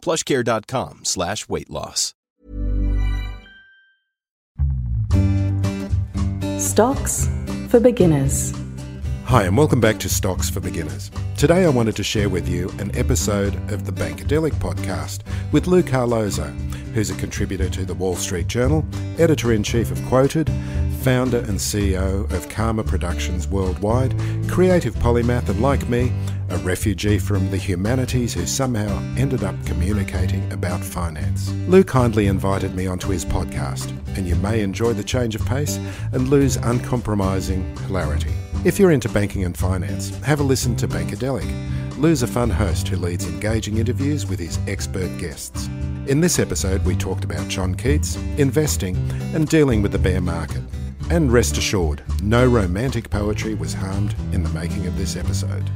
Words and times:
plushcare.com 0.00 1.00
slash 1.04 1.48
weight 1.48 1.70
loss. 1.70 2.14
Stocks 6.58 7.28
for 7.68 7.80
beginners. 7.80 8.52
Hi, 9.30 9.44
and 9.44 9.56
welcome 9.56 9.80
back 9.80 9.98
to 10.00 10.08
Stocks 10.08 10.50
for 10.50 10.58
Beginners. 10.58 11.08
Today 11.36 11.64
I 11.64 11.68
wanted 11.68 11.94
to 11.94 12.02
share 12.02 12.28
with 12.28 12.48
you 12.48 12.68
an 12.80 12.90
episode 12.96 13.54
of 13.70 13.86
the 13.86 13.92
Bankadelic 13.92 14.54
podcast 14.54 15.20
with 15.52 15.68
Lou 15.68 15.84
Carlozo, 15.84 16.48
who's 16.94 17.10
a 17.10 17.14
contributor 17.14 17.70
to 17.70 17.84
the 17.84 17.94
Wall 17.94 18.16
Street 18.16 18.48
Journal, 18.48 18.84
editor 19.18 19.52
in 19.52 19.62
chief 19.62 19.92
of 19.92 20.04
Quoted, 20.06 20.50
founder 21.02 21.38
and 21.38 21.58
CEO 21.58 22.28
of 22.32 22.48
Karma 22.48 22.82
Productions 22.82 23.46
Worldwide, 23.46 24.18
creative 24.48 24.96
polymath, 24.96 25.48
and 25.48 25.62
like 25.62 25.88
me, 25.88 26.12
a 26.48 26.56
refugee 26.56 27.20
from 27.20 27.52
the 27.52 27.56
humanities 27.56 28.34
who 28.34 28.46
somehow 28.46 28.98
ended 29.16 29.44
up 29.44 29.54
communicating 29.64 30.52
about 30.52 30.80
finance. 30.80 31.52
Lou 31.68 31.84
kindly 31.84 32.26
invited 32.26 32.74
me 32.74 32.88
onto 32.88 33.10
his 33.10 33.24
podcast, 33.24 33.96
and 34.16 34.26
you 34.26 34.34
may 34.34 34.60
enjoy 34.60 34.92
the 34.92 35.04
change 35.04 35.36
of 35.36 35.46
pace 35.46 35.76
and 36.10 36.26
Lou's 36.30 36.56
uncompromising 36.56 37.76
hilarity. 37.86 38.34
If 38.62 38.78
you're 38.78 38.90
into 38.90 39.08
banking 39.08 39.44
and 39.44 39.56
finance, 39.56 40.14
have 40.18 40.40
a 40.40 40.42
listen 40.42 40.76
to 40.76 40.86
Bankadelic. 40.86 41.48
Lou's 41.96 42.22
a 42.22 42.26
fun 42.26 42.50
host 42.50 42.88
who 42.88 42.98
leads 42.98 43.24
engaging 43.24 43.78
interviews 43.78 44.26
with 44.26 44.38
his 44.38 44.58
expert 44.68 45.08
guests. 45.16 45.68
In 46.08 46.20
this 46.20 46.38
episode, 46.38 46.84
we 46.84 46.94
talked 46.94 47.24
about 47.24 47.48
John 47.48 47.74
Keats, 47.74 48.16
investing, 48.36 48.96
and 49.34 49.48
dealing 49.48 49.80
with 49.80 49.92
the 49.92 49.98
bear 49.98 50.20
market. 50.20 50.60
And 51.08 51.32
rest 51.32 51.56
assured, 51.56 52.02
no 52.22 52.46
romantic 52.46 53.08
poetry 53.08 53.54
was 53.54 53.72
harmed 53.72 54.14
in 54.30 54.42
the 54.42 54.50
making 54.50 54.86
of 54.86 54.98
this 54.98 55.16
episode. 55.16 55.70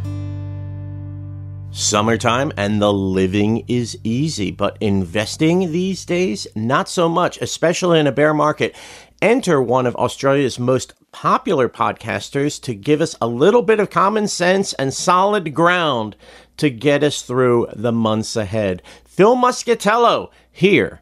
Summertime 1.70 2.52
and 2.58 2.82
the 2.82 2.92
living 2.92 3.64
is 3.66 3.98
easy, 4.04 4.50
but 4.50 4.76
investing 4.82 5.72
these 5.72 6.04
days, 6.04 6.46
not 6.54 6.90
so 6.90 7.08
much, 7.08 7.40
especially 7.40 7.98
in 7.98 8.06
a 8.06 8.12
bear 8.12 8.34
market. 8.34 8.76
Enter 9.22 9.62
one 9.62 9.86
of 9.86 9.96
Australia's 9.96 10.58
most 10.58 10.92
popular 11.14 11.68
podcasters 11.68 12.60
to 12.60 12.74
give 12.74 13.00
us 13.00 13.14
a 13.20 13.28
little 13.28 13.62
bit 13.62 13.78
of 13.78 13.88
common 13.88 14.26
sense 14.26 14.72
and 14.72 14.92
solid 14.92 15.54
ground 15.54 16.16
to 16.56 16.68
get 16.68 17.04
us 17.04 17.22
through 17.22 17.68
the 17.72 17.92
months 17.92 18.34
ahead. 18.34 18.82
Phil 19.04 19.36
Muscatello 19.36 20.30
here 20.50 21.00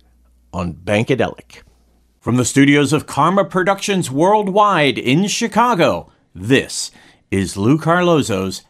on 0.52 0.74
Bankadelic. 0.74 1.62
From 2.20 2.36
the 2.36 2.44
studios 2.44 2.92
of 2.92 3.06
Karma 3.06 3.46
Productions 3.46 4.10
Worldwide 4.10 4.98
in 4.98 5.28
Chicago, 5.28 6.12
this 6.34 6.91
is 7.30 7.56
Lou 7.56 7.78
Carlozo's 7.78 8.64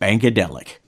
Bankadelic. 0.00 0.78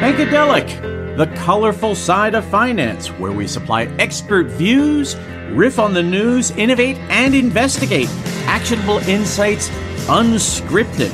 Bankadelic, 0.00 0.97
the 1.18 1.26
colorful 1.34 1.96
side 1.96 2.36
of 2.36 2.44
finance, 2.44 3.08
where 3.08 3.32
we 3.32 3.44
supply 3.44 3.86
expert 3.98 4.46
views, 4.46 5.16
riff 5.50 5.80
on 5.80 5.92
the 5.92 6.02
news, 6.02 6.52
innovate, 6.52 6.96
and 7.10 7.34
investigate 7.34 8.08
actionable 8.46 8.98
insights 8.98 9.68
unscripted. 10.06 11.10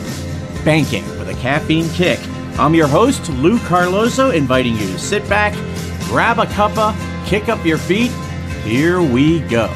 Banking 0.63 1.09
with 1.19 1.31
a 1.31 1.35
caffeine 1.41 1.89
kick. 1.89 2.21
I'm 2.59 2.75
your 2.75 2.87
host, 2.87 3.31
Lou 3.31 3.59
Carlozo, 3.61 4.31
inviting 4.31 4.75
you 4.75 4.87
to 4.89 4.99
sit 4.99 5.27
back, 5.27 5.55
grab 6.09 6.39
a 6.39 6.45
cuppa, 6.45 6.95
kick 7.25 7.49
up 7.49 7.65
your 7.65 7.79
feet. 7.79 8.13
Here 8.63 9.01
we 9.01 9.41
go. 9.41 9.73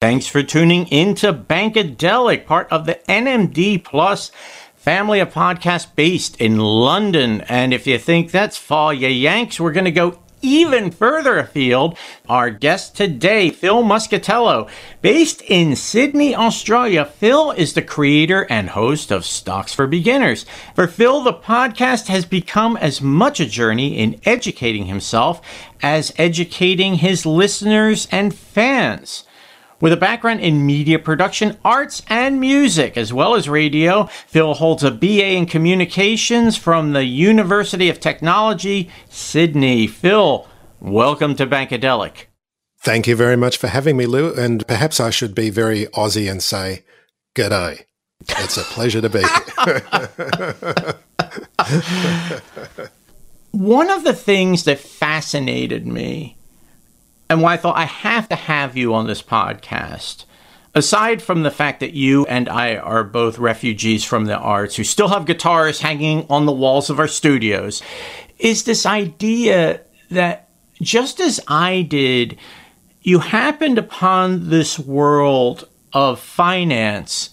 Thanks 0.00 0.26
for 0.26 0.42
tuning 0.42 0.86
in 0.86 1.14
to 1.16 1.34
Bankadelic, 1.34 2.46
part 2.46 2.72
of 2.72 2.86
the 2.86 3.00
NMD 3.06 3.84
Plus 3.84 4.32
family 4.84 5.18
of 5.18 5.32
podcast 5.32 5.86
based 5.96 6.36
in 6.36 6.58
London. 6.58 7.40
And 7.48 7.72
if 7.72 7.86
you 7.86 7.98
think 7.98 8.30
that's 8.30 8.58
fall 8.58 8.92
ya 8.92 9.08
yanks, 9.08 9.58
we're 9.58 9.72
going 9.72 9.86
to 9.86 9.90
go 9.90 10.18
even 10.42 10.90
further 10.90 11.38
afield. 11.38 11.96
Our 12.28 12.50
guest 12.50 12.94
today, 12.94 13.48
Phil 13.48 13.82
Muscatello, 13.82 14.68
based 15.00 15.40
in 15.40 15.74
Sydney, 15.74 16.34
Australia. 16.34 17.06
Phil 17.06 17.52
is 17.52 17.72
the 17.72 17.80
creator 17.80 18.46
and 18.50 18.68
host 18.68 19.10
of 19.10 19.24
Stocks 19.24 19.72
for 19.72 19.86
Beginners. 19.86 20.44
For 20.74 20.86
Phil, 20.86 21.22
the 21.22 21.32
podcast 21.32 22.08
has 22.08 22.26
become 22.26 22.76
as 22.76 23.00
much 23.00 23.40
a 23.40 23.46
journey 23.46 23.96
in 23.96 24.20
educating 24.26 24.84
himself 24.84 25.40
as 25.82 26.12
educating 26.18 26.96
his 26.96 27.24
listeners 27.24 28.06
and 28.12 28.34
fans. 28.34 29.24
With 29.80 29.92
a 29.92 29.96
background 29.96 30.40
in 30.40 30.64
media 30.64 30.98
production, 30.98 31.58
arts, 31.64 32.02
and 32.08 32.40
music, 32.40 32.96
as 32.96 33.12
well 33.12 33.34
as 33.34 33.48
radio, 33.48 34.04
Phil 34.28 34.54
holds 34.54 34.84
a 34.84 34.90
BA 34.90 35.32
in 35.32 35.46
communications 35.46 36.56
from 36.56 36.92
the 36.92 37.04
University 37.04 37.88
of 37.88 37.98
Technology, 37.98 38.88
Sydney. 39.08 39.88
Phil, 39.88 40.46
welcome 40.80 41.34
to 41.34 41.46
Bankadelic. 41.46 42.26
Thank 42.78 43.08
you 43.08 43.16
very 43.16 43.36
much 43.36 43.56
for 43.56 43.66
having 43.66 43.96
me, 43.96 44.06
Lou. 44.06 44.32
And 44.32 44.66
perhaps 44.66 45.00
I 45.00 45.10
should 45.10 45.34
be 45.34 45.50
very 45.50 45.86
Aussie 45.86 46.30
and 46.30 46.42
say, 46.42 46.84
G'day. 47.34 47.84
It's 48.20 48.56
a 48.56 48.62
pleasure 48.62 49.00
to 49.00 49.10
be 49.10 49.22
here. 49.64 49.82
One 53.50 53.90
of 53.90 54.04
the 54.04 54.14
things 54.14 54.64
that 54.64 54.78
fascinated 54.78 55.86
me 55.86 56.36
and 57.34 57.42
why 57.42 57.54
I 57.54 57.56
thought 57.56 57.76
I 57.76 57.86
have 57.86 58.28
to 58.28 58.36
have 58.36 58.76
you 58.76 58.94
on 58.94 59.08
this 59.08 59.20
podcast. 59.20 60.24
Aside 60.72 61.20
from 61.20 61.42
the 61.42 61.50
fact 61.50 61.80
that 61.80 61.92
you 61.92 62.24
and 62.26 62.48
I 62.48 62.76
are 62.76 63.02
both 63.02 63.40
refugees 63.40 64.04
from 64.04 64.26
the 64.26 64.38
arts 64.38 64.76
who 64.76 64.84
still 64.84 65.08
have 65.08 65.26
guitars 65.26 65.80
hanging 65.80 66.26
on 66.30 66.46
the 66.46 66.52
walls 66.52 66.90
of 66.90 67.00
our 67.00 67.08
studios, 67.08 67.82
is 68.38 68.62
this 68.62 68.86
idea 68.86 69.80
that 70.12 70.48
just 70.80 71.18
as 71.18 71.40
I 71.48 71.82
did, 71.82 72.38
you 73.02 73.18
happened 73.18 73.78
upon 73.78 74.48
this 74.48 74.78
world 74.78 75.68
of 75.92 76.20
finance 76.20 77.30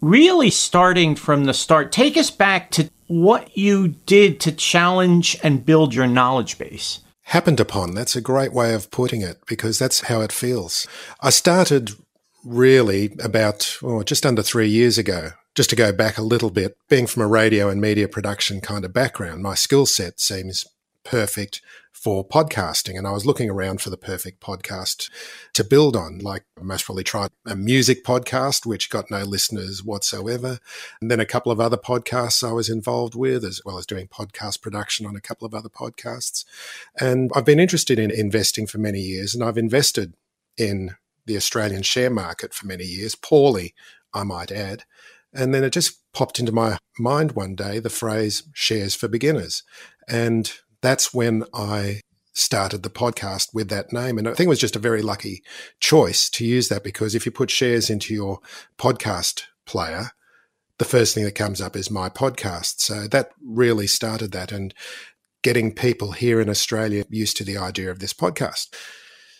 really 0.00 0.50
starting 0.50 1.14
from 1.14 1.44
the 1.44 1.54
start. 1.54 1.92
Take 1.92 2.16
us 2.16 2.32
back 2.32 2.72
to 2.72 2.90
what 3.06 3.56
you 3.56 3.94
did 4.06 4.40
to 4.40 4.50
challenge 4.50 5.38
and 5.44 5.64
build 5.64 5.94
your 5.94 6.08
knowledge 6.08 6.58
base 6.58 6.98
happened 7.26 7.58
upon. 7.58 7.94
That's 7.94 8.14
a 8.16 8.20
great 8.20 8.52
way 8.52 8.72
of 8.72 8.90
putting 8.90 9.20
it 9.20 9.38
because 9.46 9.78
that's 9.78 10.02
how 10.02 10.20
it 10.20 10.32
feels. 10.32 10.86
I 11.20 11.30
started 11.30 11.92
really 12.44 13.16
about 13.22 13.78
oh, 13.82 14.02
just 14.02 14.24
under 14.24 14.42
three 14.42 14.68
years 14.68 14.96
ago. 14.96 15.30
Just 15.54 15.70
to 15.70 15.76
go 15.76 15.90
back 15.90 16.18
a 16.18 16.22
little 16.22 16.50
bit, 16.50 16.76
being 16.88 17.06
from 17.06 17.22
a 17.22 17.26
radio 17.26 17.70
and 17.70 17.80
media 17.80 18.08
production 18.08 18.60
kind 18.60 18.84
of 18.84 18.92
background, 18.92 19.42
my 19.42 19.54
skill 19.54 19.86
set 19.86 20.20
seems 20.20 20.66
perfect 21.02 21.62
for 21.96 22.28
podcasting. 22.28 22.98
And 22.98 23.06
I 23.06 23.12
was 23.12 23.24
looking 23.24 23.48
around 23.48 23.80
for 23.80 23.88
the 23.88 23.96
perfect 23.96 24.40
podcast 24.40 25.10
to 25.54 25.64
build 25.64 25.96
on. 25.96 26.18
Like, 26.18 26.44
I 26.60 26.62
most 26.62 26.84
probably 26.84 27.04
tried 27.04 27.30
a 27.46 27.56
music 27.56 28.04
podcast, 28.04 28.66
which 28.66 28.90
got 28.90 29.10
no 29.10 29.22
listeners 29.22 29.82
whatsoever. 29.82 30.58
And 31.00 31.10
then 31.10 31.20
a 31.20 31.26
couple 31.26 31.50
of 31.50 31.58
other 31.58 31.78
podcasts 31.78 32.46
I 32.46 32.52
was 32.52 32.68
involved 32.68 33.14
with, 33.14 33.44
as 33.44 33.62
well 33.64 33.78
as 33.78 33.86
doing 33.86 34.08
podcast 34.08 34.60
production 34.60 35.06
on 35.06 35.16
a 35.16 35.22
couple 35.22 35.46
of 35.46 35.54
other 35.54 35.70
podcasts. 35.70 36.44
And 37.00 37.30
I've 37.34 37.46
been 37.46 37.58
interested 37.58 37.98
in 37.98 38.10
investing 38.10 38.66
for 38.66 38.76
many 38.76 39.00
years, 39.00 39.34
and 39.34 39.42
I've 39.42 39.58
invested 39.58 40.12
in 40.58 40.96
the 41.24 41.36
Australian 41.36 41.82
share 41.82 42.10
market 42.10 42.52
for 42.52 42.66
many 42.66 42.84
years, 42.84 43.14
poorly, 43.14 43.74
I 44.12 44.22
might 44.22 44.52
add. 44.52 44.84
And 45.32 45.54
then 45.54 45.64
it 45.64 45.72
just 45.72 45.98
popped 46.12 46.38
into 46.38 46.52
my 46.52 46.78
mind 46.98 47.32
one 47.32 47.54
day 47.54 47.78
the 47.78 47.90
phrase 47.90 48.42
shares 48.52 48.94
for 48.94 49.08
beginners. 49.08 49.62
And 50.08 50.52
that's 50.80 51.12
when 51.14 51.44
I 51.54 52.00
started 52.32 52.82
the 52.82 52.90
podcast 52.90 53.48
with 53.54 53.68
that 53.70 53.92
name. 53.92 54.18
And 54.18 54.28
I 54.28 54.34
think 54.34 54.46
it 54.46 54.50
was 54.50 54.60
just 54.60 54.76
a 54.76 54.80
very 54.80 55.00
lucky 55.00 55.42
choice 55.80 56.28
to 56.30 56.44
use 56.44 56.68
that 56.68 56.84
because 56.84 57.14
if 57.14 57.24
you 57.24 57.32
put 57.32 57.50
shares 57.50 57.88
into 57.88 58.12
your 58.12 58.40
podcast 58.78 59.44
player, 59.64 60.10
the 60.78 60.84
first 60.84 61.14
thing 61.14 61.24
that 61.24 61.34
comes 61.34 61.60
up 61.60 61.74
is 61.74 61.90
my 61.90 62.10
podcast. 62.10 62.80
So 62.80 63.08
that 63.08 63.30
really 63.42 63.86
started 63.86 64.32
that 64.32 64.52
and 64.52 64.74
getting 65.42 65.74
people 65.74 66.12
here 66.12 66.40
in 66.40 66.50
Australia 66.50 67.04
used 67.08 67.36
to 67.38 67.44
the 67.44 67.56
idea 67.56 67.90
of 67.90 68.00
this 68.00 68.12
podcast. 68.12 68.74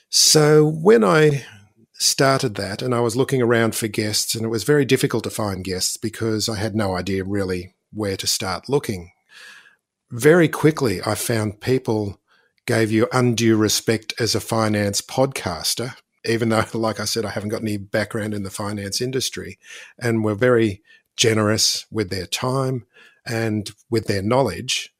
So 0.08 0.66
when 0.66 1.04
I 1.04 1.44
started 1.92 2.54
that 2.54 2.80
and 2.80 2.94
I 2.94 3.00
was 3.00 3.16
looking 3.16 3.42
around 3.42 3.74
for 3.74 3.88
guests, 3.88 4.34
and 4.34 4.44
it 4.44 4.48
was 4.48 4.64
very 4.64 4.84
difficult 4.84 5.24
to 5.24 5.30
find 5.30 5.64
guests 5.64 5.96
because 5.96 6.48
I 6.48 6.56
had 6.56 6.74
no 6.74 6.96
idea 6.96 7.24
really 7.24 7.74
where 7.92 8.16
to 8.16 8.26
start 8.26 8.68
looking 8.68 9.10
very 10.10 10.48
quickly 10.48 11.00
I 11.04 11.14
found 11.14 11.60
people 11.60 12.20
gave 12.66 12.90
you 12.90 13.08
undue 13.12 13.56
respect 13.56 14.12
as 14.18 14.34
a 14.34 14.40
finance 14.40 15.00
podcaster, 15.00 15.94
even 16.24 16.48
though, 16.48 16.64
like 16.74 17.00
I 17.00 17.04
said, 17.04 17.24
I 17.24 17.30
haven't 17.30 17.50
got 17.50 17.62
any 17.62 17.76
background 17.76 18.34
in 18.34 18.42
the 18.42 18.50
finance 18.50 19.00
industry, 19.00 19.58
and 19.98 20.24
were 20.24 20.34
very 20.34 20.82
generous 21.16 21.86
with 21.90 22.10
their 22.10 22.26
time 22.26 22.84
and 23.26 23.70
with 23.90 24.06
their 24.06 24.22
knowledge. 24.22 24.92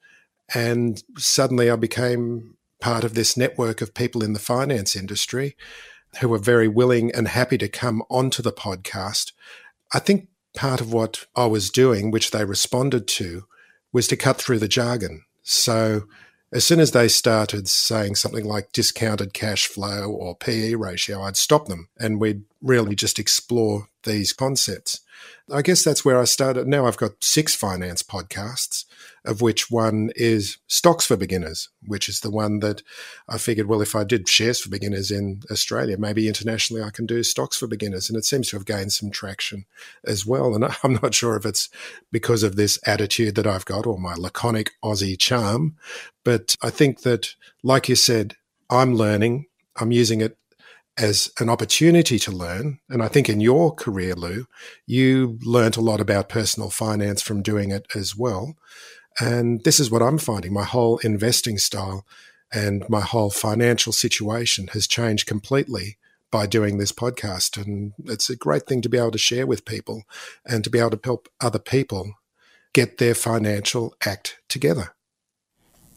And 0.55 1.03
suddenly 1.19 1.71
I 1.71 1.77
became 1.77 2.57
part 2.81 3.05
of 3.05 3.15
this 3.15 3.37
network 3.37 3.81
of 3.81 3.95
people 3.95 4.23
in 4.23 4.33
the 4.33 4.39
finance 4.39 4.95
industry 4.95 5.57
who 6.21 6.29
were 6.29 6.39
very 6.39 6.69
willing 6.69 7.11
and 7.13 7.29
happy 7.29 7.59
to 7.59 7.69
come 7.69 8.03
onto 8.09 8.43
the 8.43 8.53
podcast. 8.53 9.33
I 9.93 9.99
think 9.99 10.29
part 10.55 10.81
of 10.81 10.93
what 10.93 11.27
I 11.35 11.47
was 11.47 11.71
doing, 11.71 12.11
which 12.11 12.31
they 12.31 12.45
responded 12.45 13.07
to, 13.09 13.45
was 13.97 14.07
to 14.07 14.15
cut 14.15 14.37
through 14.37 14.59
the 14.59 14.69
jargon. 14.69 15.25
So 15.43 16.03
as 16.53 16.67
soon 16.67 16.81
as 16.81 16.91
they 16.91 17.09
started 17.09 17.67
saying 17.67 18.17
something 18.17 18.45
like 18.45 18.71
discounted 18.73 19.33
cash 19.33 19.67
flow 19.67 20.11
or 20.11 20.37
PE 20.37 20.75
ratio, 20.75 21.23
I'd 21.23 21.39
stop 21.39 21.67
them 21.67 21.89
and 21.99 22.21
we'd 22.21 22.43
really 22.61 22.95
just 22.95 23.19
explore 23.19 23.89
these 24.03 24.35
concepts. 24.35 25.01
I 25.53 25.63
guess 25.63 25.85
that's 25.85 26.05
where 26.05 26.19
I 26.19 26.25
started. 26.25 26.67
Now 26.67 26.87
I've 26.87 26.97
got 26.97 27.23
six 27.23 27.55
finance 27.55 28.03
podcasts, 28.03 28.85
of 29.25 29.41
which 29.41 29.71
one 29.71 30.11
is 30.17 30.59
Stocks 30.67 31.07
for 31.07 31.17
Beginners, 31.17 31.69
which 31.87 32.09
is 32.09 32.21
the 32.21 32.31
one 32.31 32.59
that 32.61 32.83
I 33.29 33.39
figured, 33.39 33.69
well, 33.69 33.81
if 33.81 33.95
I 33.95 34.03
did 34.03 34.29
shares 34.29 34.61
for 34.61 34.71
beginners 34.71 35.11
in 35.11 35.43
Australia, 35.51 35.97
maybe 35.99 36.27
internationally 36.27 36.83
I 36.83 36.91
can 36.91 37.07
do 37.07 37.23
stocks 37.23 37.57
for 37.57 37.69
beginners. 37.69 38.09
And 38.09 38.17
it 38.17 38.25
seems 38.25 38.51
to 38.51 38.57
have 38.57 38.67
gained 38.67 38.93
some 38.93 39.11
traction 39.11 39.67
as 40.05 40.27
well. 40.27 40.55
And 40.55 40.65
I'm 40.83 40.99
not 41.03 41.15
sure 41.15 41.37
if 41.37 41.47
it's 41.47 41.69
because 42.11 42.43
of 42.43 42.57
this 42.57 42.79
attitude 42.85 43.37
that 43.37 43.47
I've 43.47 43.67
got 43.67 43.87
or 43.87 43.99
my 43.99 44.15
laconic 44.15 44.73
Aussie 44.85 45.19
charm, 45.19 45.77
but 46.25 46.57
I 46.61 46.71
think 46.71 47.03
that, 47.03 47.35
like 47.63 47.89
you 47.89 47.95
said, 47.95 48.35
I'm 48.69 48.97
learning. 48.97 49.47
I'm 49.77 49.93
using 49.93 50.21
it 50.21 50.37
as 50.99 51.31
an 51.39 51.49
opportunity 51.49 52.19
to 52.19 52.31
learn. 52.31 52.79
And 52.89 53.03
I 53.03 53.09
think 53.09 53.29
in 53.29 53.41
your 53.41 53.75
career, 53.75 54.15
Lou, 54.15 54.47
you 54.87 55.39
learned 55.43 55.77
a 55.77 55.83
lot 55.83 56.01
about 56.01 56.29
personal 56.29 56.71
finance 56.71 57.23
from 57.23 57.43
doing 57.43 57.71
it 57.71 57.87
as 57.95 58.17
well. 58.17 58.57
And 59.21 59.63
this 59.65 59.81
is 59.81 59.91
what 59.91 60.03
I'm 60.03 60.19
finding 60.19 60.53
my 60.53 60.65
whole 60.65 60.99
investing 60.99 61.59
style 61.59 62.07
and 62.53 62.89
my 62.89 63.01
whole 63.01 63.31
financial 63.31 63.93
situation 63.93 64.69
has 64.69 64.87
changed 64.87 65.27
completely 65.27 65.99
by 66.31 66.47
doing 66.47 66.79
this 66.79 66.93
podcast. 66.93 67.61
And 67.63 67.93
it's 68.05 68.31
a 68.31 68.37
great 68.37 68.67
thing 68.67 68.83
to 68.83 68.89
be 68.89 68.99
able 68.99 69.11
to 69.13 69.19
share 69.19 69.47
with 69.47 69.65
people 69.65 70.05
and 70.45 70.63
to 70.65 70.71
be 70.71 70.79
able 70.79 70.91
to 70.91 71.01
help 71.03 71.29
other 71.41 71.59
people 71.59 72.15
get 72.73 72.99
their 72.99 73.15
financial 73.15 73.95
act 74.05 74.39
together. 74.49 74.95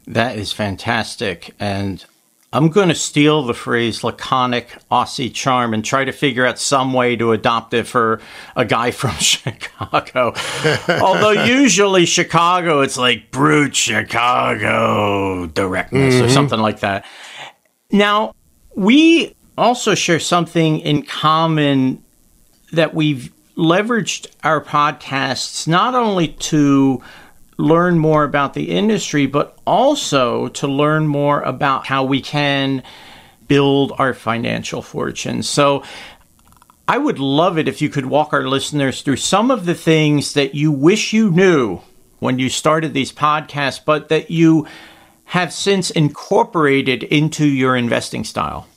That 0.07 0.37
is 0.37 0.51
fantastic. 0.51 1.53
And 1.59 2.03
I'm 2.51 2.69
going 2.69 2.89
to 2.89 2.95
steal 2.95 3.43
the 3.43 3.53
phrase 3.53 4.03
laconic 4.03 4.69
Aussie 4.91 5.31
charm 5.31 5.73
and 5.73 5.85
try 5.85 6.03
to 6.03 6.11
figure 6.11 6.47
out 6.47 6.57
some 6.57 6.93
way 6.93 7.15
to 7.15 7.31
adopt 7.31 7.75
it 7.75 7.85
for 7.85 8.21
a 8.55 8.65
guy 8.65 8.91
from 8.99 9.15
Chicago. 9.15 10.33
Although 11.01 11.43
usually 11.43 12.05
Chicago, 12.05 12.81
it's 12.81 12.97
like 12.97 13.29
brute 13.31 13.75
Chicago 13.75 15.45
directness 15.45 16.15
mm-hmm. 16.15 16.25
or 16.25 16.29
something 16.29 16.59
like 16.59 16.79
that. 16.79 17.05
Now, 17.91 18.33
we 18.75 19.35
also 19.57 19.93
share 19.93 20.19
something 20.19 20.79
in 20.79 21.03
common 21.03 22.03
that 22.71 22.93
we've 22.93 23.31
leveraged 23.57 24.27
our 24.43 24.63
podcasts 24.63 25.67
not 25.67 25.93
only 25.93 26.29
to 26.29 27.03
learn 27.59 27.99
more 27.99 28.23
about 28.23 28.53
the 28.53 28.69
industry, 28.69 29.25
but 29.25 29.59
also 29.67 30.47
to 30.47 30.65
learn 30.65 31.05
more 31.05 31.41
about 31.41 31.85
how 31.85 32.05
we 32.05 32.21
can 32.21 32.81
build 33.49 33.91
our 33.97 34.13
financial 34.13 34.81
fortune. 34.81 35.43
So 35.43 35.83
I 36.87 36.97
would 36.97 37.19
love 37.19 37.57
it 37.57 37.67
if 37.67 37.81
you 37.81 37.89
could 37.89 38.05
walk 38.05 38.31
our 38.31 38.47
listeners 38.47 39.01
through 39.01 39.17
some 39.17 39.51
of 39.51 39.65
the 39.65 39.75
things 39.75 40.33
that 40.33 40.55
you 40.55 40.71
wish 40.71 41.11
you 41.11 41.29
knew 41.29 41.81
when 42.19 42.39
you 42.39 42.47
started 42.47 42.93
these 42.93 43.11
podcasts, 43.11 43.83
but 43.83 44.07
that 44.07 44.31
you 44.31 44.65
have 45.25 45.51
since 45.51 45.91
incorporated 45.91 47.03
into 47.03 47.45
your 47.45 47.75
investing 47.75 48.23
style. 48.23 48.67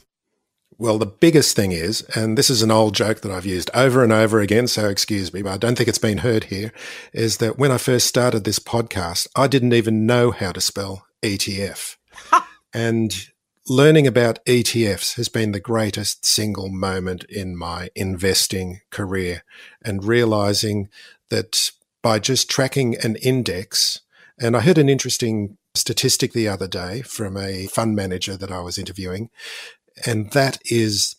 Well, 0.82 0.98
the 0.98 1.06
biggest 1.06 1.54
thing 1.54 1.70
is, 1.70 2.02
and 2.16 2.36
this 2.36 2.50
is 2.50 2.60
an 2.60 2.72
old 2.72 2.96
joke 2.96 3.20
that 3.20 3.30
I've 3.30 3.46
used 3.46 3.70
over 3.72 4.02
and 4.02 4.12
over 4.12 4.40
again, 4.40 4.66
so 4.66 4.88
excuse 4.88 5.32
me, 5.32 5.40
but 5.40 5.52
I 5.52 5.56
don't 5.56 5.78
think 5.78 5.88
it's 5.88 5.96
been 5.96 6.18
heard 6.18 6.42
here, 6.42 6.72
is 7.12 7.36
that 7.36 7.56
when 7.56 7.70
I 7.70 7.78
first 7.78 8.08
started 8.08 8.42
this 8.42 8.58
podcast, 8.58 9.28
I 9.36 9.46
didn't 9.46 9.74
even 9.74 10.06
know 10.06 10.32
how 10.32 10.50
to 10.50 10.60
spell 10.60 11.06
ETF. 11.22 11.98
and 12.74 13.14
learning 13.68 14.08
about 14.08 14.44
ETFs 14.44 15.14
has 15.14 15.28
been 15.28 15.52
the 15.52 15.60
greatest 15.60 16.26
single 16.26 16.68
moment 16.68 17.22
in 17.28 17.56
my 17.56 17.88
investing 17.94 18.80
career 18.90 19.44
and 19.84 20.02
realizing 20.02 20.88
that 21.28 21.70
by 22.02 22.18
just 22.18 22.50
tracking 22.50 22.96
an 23.04 23.14
index, 23.22 24.00
and 24.36 24.56
I 24.56 24.62
heard 24.62 24.78
an 24.78 24.88
interesting 24.88 25.58
statistic 25.76 26.32
the 26.32 26.48
other 26.48 26.66
day 26.66 27.02
from 27.02 27.36
a 27.36 27.66
fund 27.66 27.94
manager 27.94 28.36
that 28.36 28.50
I 28.50 28.60
was 28.60 28.78
interviewing 28.78 29.30
and 30.06 30.30
that 30.30 30.58
is 30.64 31.16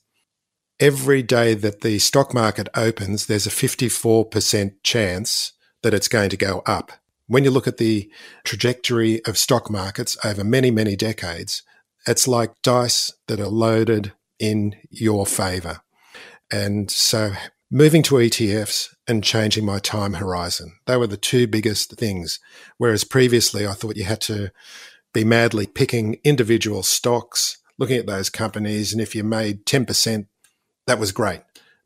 every 0.79 1.23
day 1.23 1.53
that 1.53 1.81
the 1.81 1.99
stock 1.99 2.33
market 2.33 2.67
opens, 2.75 3.25
there's 3.25 3.47
a 3.47 3.51
54% 3.51 4.73
chance 4.83 5.53
that 5.81 5.93
it's 5.93 6.07
going 6.07 6.29
to 6.29 6.37
go 6.37 6.61
up. 6.65 6.91
When 7.27 7.43
you 7.43 7.51
look 7.51 7.67
at 7.67 7.77
the 7.77 8.11
trajectory 8.43 9.23
of 9.25 9.37
stock 9.37 9.69
markets 9.69 10.17
over 10.25 10.43
many, 10.43 10.71
many 10.71 10.95
decades, 10.95 11.63
it's 12.05 12.27
like 12.27 12.61
dice 12.61 13.13
that 13.27 13.39
are 13.39 13.47
loaded 13.47 14.13
in 14.39 14.75
your 14.89 15.25
favor. 15.25 15.79
And 16.51 16.91
so 16.91 17.31
moving 17.71 18.03
to 18.03 18.15
ETFs 18.15 18.93
and 19.07 19.23
changing 19.23 19.65
my 19.65 19.79
time 19.79 20.13
horizon, 20.13 20.73
they 20.85 20.97
were 20.97 21.07
the 21.07 21.17
two 21.17 21.47
biggest 21.47 21.93
things. 21.93 22.39
Whereas 22.77 23.03
previously 23.03 23.65
I 23.65 23.73
thought 23.73 23.95
you 23.95 24.03
had 24.03 24.21
to 24.21 24.51
be 25.13 25.23
madly 25.23 25.65
picking 25.65 26.19
individual 26.23 26.83
stocks 26.83 27.57
looking 27.77 27.97
at 27.97 28.07
those 28.07 28.29
companies. 28.29 28.91
And 28.91 29.01
if 29.01 29.15
you 29.15 29.23
made 29.23 29.65
10%, 29.65 30.27
that 30.87 30.99
was 30.99 31.11
great. 31.11 31.41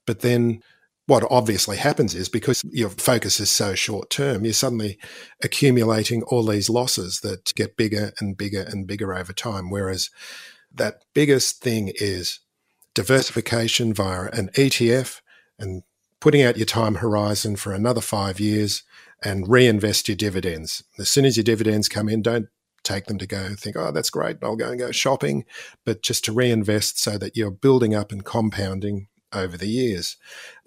But 0.06 0.22
then 0.22 0.62
what 1.08 1.26
obviously 1.30 1.78
happens 1.78 2.14
is 2.14 2.28
because 2.28 2.64
your 2.70 2.90
focus 2.90 3.40
is 3.40 3.50
so 3.50 3.76
short 3.76 4.10
term, 4.10 4.44
you're 4.44 4.54
suddenly 4.54 4.98
accumulating 5.42 6.22
all 6.24 6.44
these 6.44 6.70
losses 6.70 7.22
that 7.22 7.54
get 7.56 7.78
bigger 7.78 8.12
and 8.20 8.38
bigger 8.38 8.62
and 8.62 8.86
bigger 8.86 9.16
over 9.16 9.32
time. 9.32 9.70
Whereas 9.70 10.10
that 10.74 11.04
biggest 11.14 11.62
thing 11.62 11.94
is 11.96 12.42
diversification 12.94 13.94
via 13.94 14.30
an 14.34 14.50
ETF 14.56 15.22
and 15.58 15.84
putting 16.20 16.42
out 16.42 16.58
your 16.58 16.66
time 16.66 16.96
horizon 16.96 17.56
for 17.56 17.72
another 17.72 18.02
five 18.02 18.40
years 18.40 18.84
and 19.24 19.48
reinvest 19.48 20.08
your 20.08 20.18
dividends. 20.18 20.84
As 21.00 21.10
soon 21.10 21.24
as 21.24 21.38
your 21.38 21.44
dividends 21.44 21.88
come 21.88 22.10
in, 22.10 22.22
don't 22.22 22.48
take 22.88 23.06
them 23.06 23.18
to 23.18 23.28
go 23.28 23.56
think, 23.56 23.76
oh, 23.76 23.92
that's 23.92 24.10
great. 24.10 24.38
I'll 24.42 24.56
go 24.56 24.70
and 24.70 24.80
go 24.80 24.92
shopping, 24.92 25.46
but 25.86 26.02
just 26.02 26.24
to 26.26 26.32
reinvest 26.32 27.00
so 27.00 27.18
that 27.18 27.36
you're 27.36 27.52
building 27.52 27.94
up 27.94 28.12
and 28.12 28.24
compounding 28.24 29.08
over 29.34 29.58
the 29.58 29.68
years. 29.68 30.18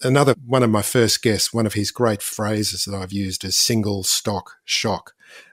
Another 0.02 0.34
one 0.46 0.62
of 0.62 0.70
my 0.70 0.82
first 0.82 1.22
guests, 1.22 1.52
one 1.52 1.66
of 1.66 1.74
his 1.74 1.90
great 1.90 2.22
phrases 2.22 2.84
that 2.84 2.94
I've 2.94 3.12
used 3.12 3.44
is 3.44 3.56
single 3.56 4.02
stock 4.04 4.52
shock. 4.64 5.12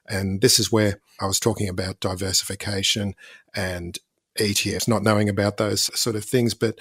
And 0.10 0.42
this 0.42 0.60
is 0.60 0.72
where 0.72 1.00
I 1.20 1.26
was 1.26 1.40
talking 1.40 1.70
about 1.70 2.00
diversification 2.00 3.16
and 3.56 3.98
ETFs, 4.38 4.88
not 4.88 5.04
knowing 5.04 5.30
about 5.30 5.58
those 5.58 5.84
sort 6.00 6.16
of 6.16 6.26
things. 6.26 6.54
But 6.54 6.80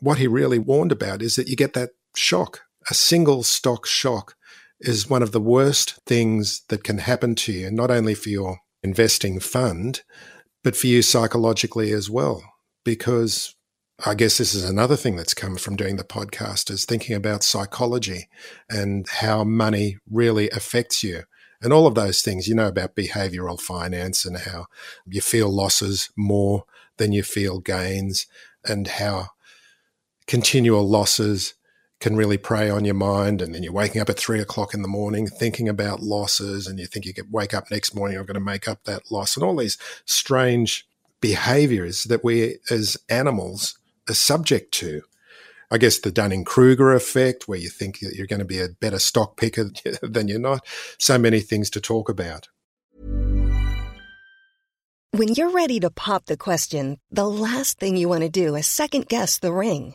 what 0.00 0.18
he 0.18 0.26
really 0.26 0.58
warned 0.58 0.92
about 0.92 1.22
is 1.22 1.36
that 1.36 1.48
you 1.48 1.56
get 1.56 1.74
that 1.74 1.90
shock, 2.16 2.62
a 2.90 2.94
single 2.94 3.42
stock 3.42 3.86
shock 3.86 4.34
is 4.80 5.10
one 5.10 5.22
of 5.22 5.32
the 5.32 5.40
worst 5.40 6.00
things 6.06 6.62
that 6.68 6.82
can 6.82 6.98
happen 6.98 7.34
to 7.34 7.52
you, 7.52 7.70
not 7.70 7.90
only 7.90 8.14
for 8.14 8.30
your 8.30 8.58
investing 8.82 9.40
fund, 9.40 10.02
but 10.62 10.76
for 10.76 10.86
you 10.86 11.02
psychologically 11.02 11.92
as 11.92 12.10
well. 12.10 12.42
Because 12.84 13.54
I 14.06 14.14
guess 14.14 14.38
this 14.38 14.54
is 14.54 14.64
another 14.68 14.96
thing 14.96 15.16
that's 15.16 15.34
come 15.34 15.56
from 15.56 15.76
doing 15.76 15.96
the 15.96 16.04
podcast 16.04 16.70
is 16.70 16.84
thinking 16.84 17.14
about 17.14 17.44
psychology 17.44 18.28
and 18.70 19.06
how 19.08 19.44
money 19.44 19.98
really 20.10 20.48
affects 20.50 21.02
you. 21.02 21.24
And 21.62 21.72
all 21.72 21.86
of 21.86 21.94
those 21.94 22.22
things, 22.22 22.48
you 22.48 22.54
know 22.54 22.68
about 22.68 22.96
behavioral 22.96 23.60
finance 23.60 24.24
and 24.24 24.38
how 24.38 24.66
you 25.06 25.20
feel 25.20 25.54
losses 25.54 26.10
more 26.16 26.64
than 26.96 27.12
you 27.12 27.22
feel 27.22 27.60
gains 27.60 28.26
and 28.64 28.88
how 28.88 29.28
continual 30.26 30.88
losses 30.88 31.54
can 32.00 32.16
really 32.16 32.38
prey 32.38 32.70
on 32.70 32.84
your 32.84 32.94
mind. 32.94 33.42
And 33.42 33.54
then 33.54 33.62
you're 33.62 33.72
waking 33.72 34.00
up 34.00 34.10
at 34.10 34.18
three 34.18 34.40
o'clock 34.40 34.74
in 34.74 34.82
the 34.82 34.88
morning 34.88 35.26
thinking 35.26 35.68
about 35.68 36.00
losses, 36.00 36.66
and 36.66 36.78
you 36.78 36.86
think 36.86 37.04
you 37.04 37.14
could 37.14 37.32
wake 37.32 37.54
up 37.54 37.70
next 37.70 37.94
morning, 37.94 38.18
I'm 38.18 38.26
going 38.26 38.34
to 38.34 38.40
make 38.40 38.66
up 38.66 38.84
that 38.84 39.10
loss, 39.10 39.36
and 39.36 39.44
all 39.44 39.56
these 39.56 39.78
strange 40.04 40.86
behaviors 41.20 42.04
that 42.04 42.24
we 42.24 42.58
as 42.70 42.96
animals 43.08 43.78
are 44.08 44.14
subject 44.14 44.72
to. 44.72 45.02
I 45.70 45.78
guess 45.78 45.98
the 45.98 46.10
Dunning 46.10 46.44
Kruger 46.44 46.92
effect, 46.92 47.46
where 47.46 47.58
you 47.58 47.68
think 47.68 48.00
that 48.00 48.16
you're 48.16 48.26
going 48.26 48.40
to 48.40 48.44
be 48.44 48.60
a 48.60 48.70
better 48.80 48.98
stock 48.98 49.36
picker 49.36 49.70
than 50.02 50.26
you're 50.26 50.40
not. 50.40 50.66
So 50.98 51.16
many 51.16 51.40
things 51.40 51.70
to 51.70 51.80
talk 51.80 52.08
about. 52.08 52.48
When 55.12 55.28
you're 55.28 55.50
ready 55.50 55.80
to 55.80 55.90
pop 55.90 56.26
the 56.26 56.36
question, 56.36 56.98
the 57.10 57.28
last 57.28 57.78
thing 57.78 57.96
you 57.96 58.08
want 58.08 58.22
to 58.22 58.28
do 58.28 58.56
is 58.56 58.66
second 58.66 59.08
guess 59.08 59.38
the 59.38 59.52
ring. 59.52 59.94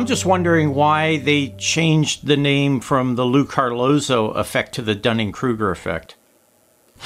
I'm 0.00 0.06
just 0.06 0.24
wondering 0.24 0.74
why 0.74 1.18
they 1.18 1.48
changed 1.58 2.26
the 2.26 2.38
name 2.38 2.80
from 2.80 3.16
the 3.16 3.26
Lou 3.26 3.44
Carlozo 3.44 4.30
effect 4.30 4.74
to 4.76 4.82
the 4.82 4.94
Dunning 4.94 5.30
Kruger 5.30 5.70
effect. 5.70 6.16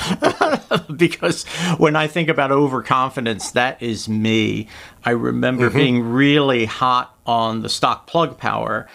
because 0.96 1.42
when 1.78 1.96
I 1.96 2.06
think 2.06 2.28
about 2.28 2.52
overconfidence, 2.52 3.50
that 3.50 3.82
is 3.82 4.08
me. 4.08 4.68
I 5.04 5.10
remember 5.10 5.66
mm-hmm. 5.70 5.76
being 5.76 6.02
really 6.12 6.66
hot 6.66 7.18
on 7.26 7.62
the 7.62 7.68
stock 7.68 8.06
plug 8.06 8.38
power, 8.38 8.88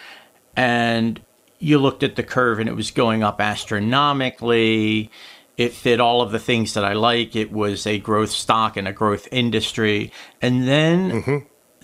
and 0.56 1.20
you 1.58 1.78
looked 1.78 2.02
at 2.02 2.16
the 2.16 2.22
curve 2.22 2.58
and 2.58 2.70
it 2.70 2.76
was 2.76 2.90
going 2.90 3.22
up 3.22 3.38
astronomically. 3.38 5.10
It 5.58 5.74
fit 5.74 6.00
all 6.00 6.22
of 6.22 6.32
the 6.32 6.38
things 6.38 6.72
that 6.72 6.86
I 6.86 6.94
like. 6.94 7.36
It 7.36 7.52
was 7.52 7.86
a 7.86 7.98
growth 7.98 8.30
stock 8.30 8.78
and 8.78 8.88
a 8.88 8.94
growth 8.94 9.28
industry. 9.30 10.10
And 10.40 10.66
then 10.66 11.10
mm-hmm. 11.10 11.36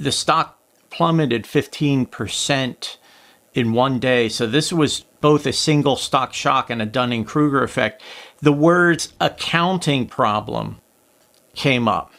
the 0.02 0.12
stock 0.12 0.55
plummeted 0.96 1.44
15% 1.44 2.96
in 3.54 3.72
one 3.72 3.98
day. 3.98 4.28
So 4.28 4.46
this 4.46 4.72
was 4.72 5.00
both 5.20 5.46
a 5.46 5.52
single 5.52 5.96
stock 5.96 6.32
shock 6.32 6.70
and 6.70 6.80
a 6.80 6.86
Dunning 6.86 7.24
Kruger 7.24 7.62
effect 7.62 8.02
the 8.40 8.52
words 8.52 9.12
accounting 9.20 10.06
problem 10.06 10.78
came 11.54 11.88
up. 11.88 12.12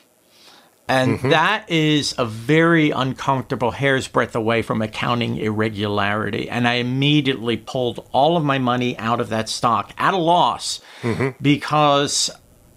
And 0.90 1.18
mm-hmm. 1.18 1.30
that 1.30 1.70
is 1.70 2.16
a 2.18 2.26
very 2.26 2.92
uncomfortable 2.92 3.72
hair's 3.72 4.08
breadth 4.08 4.36
away 4.36 4.62
from 4.62 4.82
accounting 4.82 5.38
irregularity. 5.38 6.50
And 6.50 6.68
I 6.68 6.76
immediately 6.76 7.58
pulled 7.58 8.08
all 8.14 8.38
of 8.38 8.44
my 8.44 8.58
money 8.58 8.98
out 8.98 9.20
of 9.20 9.30
that 9.30 9.50
stock 9.50 9.92
at 9.98 10.14
a 10.14 10.18
loss 10.18 10.80
mm-hmm. 11.02 11.30
because 11.42 12.32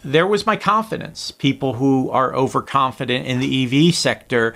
there 0.04 0.26
was 0.26 0.44
my 0.44 0.56
confidence. 0.56 1.30
People 1.30 1.74
who 1.74 2.10
are 2.10 2.34
overconfident 2.34 3.26
in 3.26 3.38
the 3.38 3.88
EV 3.88 3.94
sector, 3.94 4.54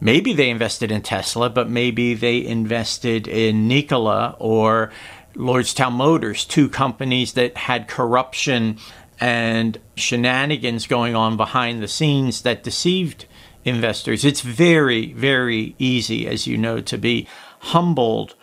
maybe 0.00 0.32
they 0.32 0.50
invested 0.50 0.90
in 0.90 1.02
Tesla, 1.02 1.50
but 1.50 1.68
maybe 1.68 2.14
they 2.14 2.44
invested 2.44 3.26
in 3.28 3.68
Nikola 3.68 4.36
or 4.38 4.90
Lordstown 5.34 5.92
Motors, 5.92 6.44
two 6.44 6.68
companies 6.68 7.34
that 7.34 7.56
had 7.56 7.88
corruption 7.88 8.78
and 9.20 9.78
shenanigans 9.96 10.86
going 10.86 11.14
on 11.14 11.36
behind 11.36 11.82
the 11.82 11.88
scenes 11.88 12.42
that 12.42 12.62
deceived 12.62 13.26
investors. 13.64 14.24
It's 14.24 14.40
very, 14.40 15.12
very 15.12 15.74
easy, 15.78 16.26
as 16.26 16.46
you 16.46 16.56
know, 16.56 16.80
to 16.80 16.98
be 16.98 17.26
humbled 17.60 18.34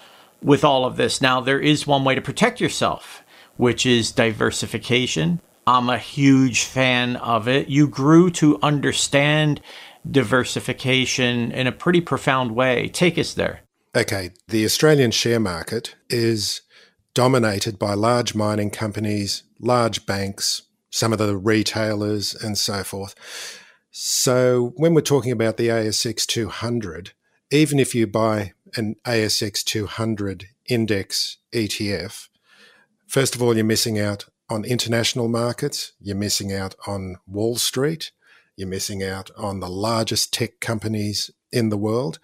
with 0.41 0.63
all 0.63 0.85
of 0.85 0.97
this. 0.97 1.21
Now, 1.21 1.41
there 1.41 1.59
is 1.59 1.87
one 1.87 2.03
way 2.03 2.15
to 2.15 2.21
protect 2.21 2.59
yourself, 2.59 3.23
which 3.57 3.85
is 3.85 4.11
diversification. 4.11 5.41
I'm 5.67 5.89
a 5.89 5.97
huge 5.97 6.63
fan 6.63 7.15
of 7.15 7.47
it. 7.47 7.69
You 7.69 7.87
grew 7.87 8.29
to 8.31 8.59
understand 8.61 9.61
diversification 10.09 11.51
in 11.51 11.67
a 11.67 11.71
pretty 11.71 12.01
profound 12.01 12.55
way. 12.55 12.87
Take 12.89 13.17
us 13.17 13.33
there. 13.33 13.61
Okay. 13.95 14.31
The 14.47 14.65
Australian 14.65 15.11
share 15.11 15.39
market 15.39 15.95
is 16.09 16.61
dominated 17.13 17.79
by 17.79 17.93
large 17.93 18.35
mining 18.35 18.69
companies, 18.69 19.43
large 19.59 20.05
banks, 20.05 20.63
some 20.91 21.11
of 21.11 21.19
the 21.19 21.37
retailers, 21.37 22.35
and 22.35 22.57
so 22.57 22.83
forth. 22.83 23.15
So, 23.91 24.73
when 24.75 24.93
we're 24.93 25.01
talking 25.01 25.31
about 25.31 25.55
the 25.55 25.69
ASX 25.69 26.25
200, 26.25 27.13
even 27.49 27.79
if 27.79 27.95
you 27.95 28.05
buy 28.05 28.51
an 28.75 28.95
ASX 29.05 29.63
200 29.63 30.47
index 30.67 31.37
ETF, 31.53 32.27
first 33.07 33.35
of 33.35 33.41
all, 33.41 33.55
you're 33.55 33.63
missing 33.63 33.97
out 33.97 34.25
on 34.49 34.65
international 34.65 35.29
markets, 35.29 35.93
you're 36.01 36.15
missing 36.15 36.53
out 36.53 36.75
on 36.85 37.15
Wall 37.25 37.55
Street, 37.55 38.11
you're 38.55 38.67
missing 38.67 39.03
out 39.03 39.31
on 39.37 39.59
the 39.59 39.69
largest 39.69 40.33
tech 40.33 40.59
companies 40.59 41.31
in 41.51 41.69
the 41.69 41.77
world. 41.77 42.19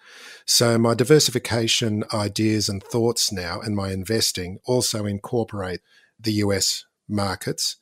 So 0.46 0.78
my 0.78 0.94
diversification 0.94 2.04
ideas 2.12 2.68
and 2.68 2.82
thoughts 2.82 3.32
now 3.32 3.60
and 3.60 3.74
my 3.74 3.90
investing 3.90 4.58
also 4.64 5.06
incorporate 5.06 5.80
the 6.18 6.32
US 6.34 6.84
markets. 7.08 7.76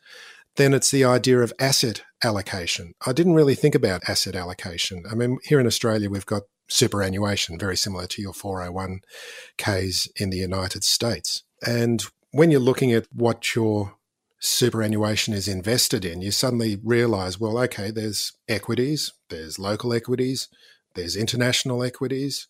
Then 0.57 0.75
it's 0.75 0.91
the 0.91 1.05
idea 1.05 1.41
of 1.41 1.53
asset 1.59 2.03
allocation. 2.23 2.95
I 3.07 3.13
didn't 3.13 3.35
really 3.35 3.55
think 3.55 3.75
about 3.75 4.09
asset 4.09 4.35
allocation. 4.35 5.05
I 5.11 5.15
mean, 5.15 5.39
here 5.45 5.61
in 5.61 5.67
Australia, 5.67 6.11
we've 6.11 6.27
got 6.27 6.43
superannuation, 6.69 7.59
very 7.59 7.77
similar 7.77 8.07
to 8.07 8.23
your 8.23 8.33
401ks 8.33 10.09
in 10.17 10.31
the 10.31 10.37
United 10.37 10.85
States. 10.85 11.43
And 11.67 12.05
when 12.33 12.51
you're 12.51 12.61
looking 12.61 12.93
at 12.93 13.07
what 13.13 13.55
your 13.55 13.97
superannuation 14.41 15.35
is 15.35 15.47
invested 15.47 16.05
in, 16.05 16.23
you 16.23 16.31
suddenly 16.31 16.79
realize, 16.83 17.39
well, 17.39 17.59
okay, 17.59 17.91
there's 17.91 18.33
equities, 18.49 19.13
there's 19.29 19.59
local 19.59 19.93
equities, 19.93 20.49
there's 20.95 21.15
international 21.15 21.85
equities, 21.85 22.49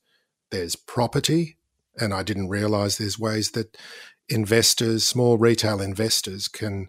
there's 0.51 0.77
property, 0.77 1.57
and 1.99 2.15
I 2.15 2.23
didn't 2.23 2.49
realize 2.49 2.97
there's 2.97 3.19
ways 3.19 3.51
that 3.51 3.77
investors, 4.29 5.05
small 5.05 5.37
retail 5.37 5.81
investors, 5.81 6.47
can 6.47 6.89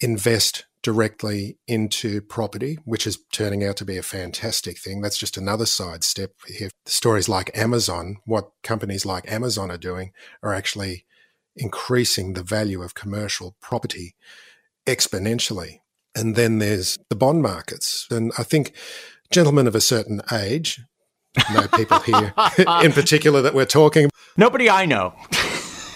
invest 0.00 0.66
directly 0.82 1.58
into 1.68 2.20
property, 2.20 2.78
which 2.84 3.06
is 3.06 3.18
turning 3.32 3.64
out 3.64 3.76
to 3.76 3.84
be 3.84 3.98
a 3.98 4.02
fantastic 4.02 4.78
thing. 4.78 5.00
That's 5.00 5.18
just 5.18 5.36
another 5.36 5.66
sidestep 5.66 6.32
here. 6.46 6.70
Stories 6.86 7.28
like 7.28 7.56
Amazon, 7.56 8.16
what 8.24 8.50
companies 8.62 9.06
like 9.06 9.30
Amazon 9.30 9.70
are 9.70 9.78
doing, 9.78 10.12
are 10.42 10.54
actually 10.54 11.04
increasing 11.60 12.32
the 12.32 12.42
value 12.42 12.82
of 12.82 12.94
commercial 12.94 13.54
property 13.60 14.14
exponentially. 14.86 15.80
And 16.14 16.34
then 16.34 16.58
there's 16.58 16.98
the 17.08 17.16
bond 17.16 17.42
markets. 17.42 18.06
And 18.10 18.32
I 18.38 18.42
think 18.42 18.72
gentlemen 19.30 19.66
of 19.66 19.74
a 19.74 19.80
certain 19.80 20.20
age 20.32 20.80
no 21.52 21.68
people 21.68 22.00
here 22.00 22.34
in 22.82 22.92
particular 22.92 23.42
that 23.42 23.54
we're 23.54 23.64
talking. 23.64 24.10
Nobody 24.36 24.68
I 24.68 24.86
know. 24.86 25.14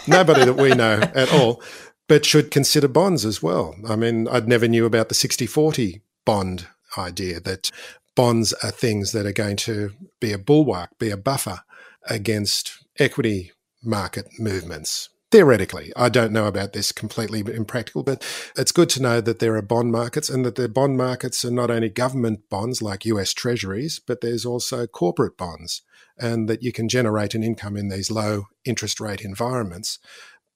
Nobody 0.06 0.44
that 0.44 0.56
we 0.56 0.74
know 0.74 1.00
at 1.14 1.32
all, 1.32 1.62
but 2.08 2.24
should 2.24 2.50
consider 2.50 2.88
bonds 2.88 3.24
as 3.24 3.42
well. 3.42 3.74
I 3.88 3.96
mean, 3.96 4.28
I'd 4.28 4.48
never 4.48 4.68
knew 4.68 4.84
about 4.84 5.08
the 5.08 5.14
60 5.14 5.46
40 5.46 6.02
bond 6.24 6.68
idea 6.96 7.40
that 7.40 7.70
bonds 8.14 8.52
are 8.62 8.70
things 8.70 9.12
that 9.12 9.26
are 9.26 9.32
going 9.32 9.56
to 9.56 9.92
be 10.20 10.32
a 10.32 10.38
bulwark, 10.38 10.98
be 10.98 11.10
a 11.10 11.16
buffer 11.16 11.60
against 12.08 12.84
equity 12.98 13.52
market 13.82 14.28
movements 14.38 15.08
theoretically. 15.34 15.92
I 15.96 16.10
don't 16.10 16.30
know 16.30 16.46
about 16.46 16.74
this 16.74 16.92
completely 16.92 17.40
impractical, 17.40 18.04
but 18.04 18.24
it's 18.56 18.70
good 18.70 18.88
to 18.90 19.02
know 19.02 19.20
that 19.20 19.40
there 19.40 19.56
are 19.56 19.62
bond 19.62 19.90
markets 19.90 20.30
and 20.30 20.44
that 20.44 20.54
the 20.54 20.68
bond 20.68 20.96
markets 20.96 21.44
are 21.44 21.50
not 21.50 21.72
only 21.72 21.88
government 21.88 22.48
bonds 22.48 22.80
like 22.80 23.04
US 23.06 23.34
treasuries, 23.34 23.98
but 23.98 24.20
there's 24.20 24.46
also 24.46 24.86
corporate 24.86 25.36
bonds, 25.36 25.82
and 26.16 26.48
that 26.48 26.62
you 26.62 26.70
can 26.70 26.88
generate 26.88 27.34
an 27.34 27.42
income 27.42 27.76
in 27.76 27.88
these 27.88 28.12
low 28.12 28.44
interest 28.64 29.00
rate 29.00 29.22
environments 29.22 29.98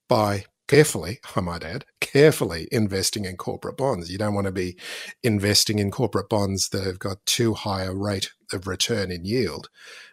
by 0.07 0.45
carefully, 0.69 1.19
I 1.35 1.41
might 1.41 1.65
add, 1.65 1.83
carefully 1.99 2.69
investing 2.71 3.25
in 3.25 3.35
corporate 3.35 3.75
bonds. 3.75 4.09
You 4.09 4.17
don't 4.17 4.33
want 4.33 4.47
to 4.47 4.53
be 4.53 4.77
investing 5.21 5.79
in 5.79 5.91
corporate 5.91 6.29
bonds 6.29 6.69
that 6.69 6.85
have 6.85 6.99
got 6.99 7.25
too 7.25 7.53
high 7.53 7.83
a 7.83 7.93
rate 7.93 8.31
of 8.53 8.65
return 8.65 9.11
in 9.11 9.25
yield 9.25 9.67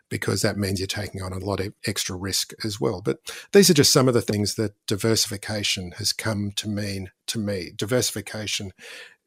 because 0.09 0.43
that 0.43 0.57
means 0.57 0.79
you're 0.79 0.87
taking 0.87 1.23
on 1.23 1.33
a 1.33 1.39
lot 1.39 1.61
of 1.61 1.73
extra 1.87 2.17
risk 2.17 2.53
as 2.65 2.81
well. 2.81 3.01
But 3.03 3.19
these 3.53 3.71
are 3.71 3.75
just 3.75 3.93
some 3.93 4.09
of 4.09 4.15
the 4.15 4.23
things 4.23 4.55
that 4.55 4.75
diversification 4.87 5.93
has 5.99 6.13
come 6.13 6.53
to 6.57 6.69
mean 6.69 7.11
to 7.29 7.39
me. 7.39 7.73
Diversification 7.75 8.73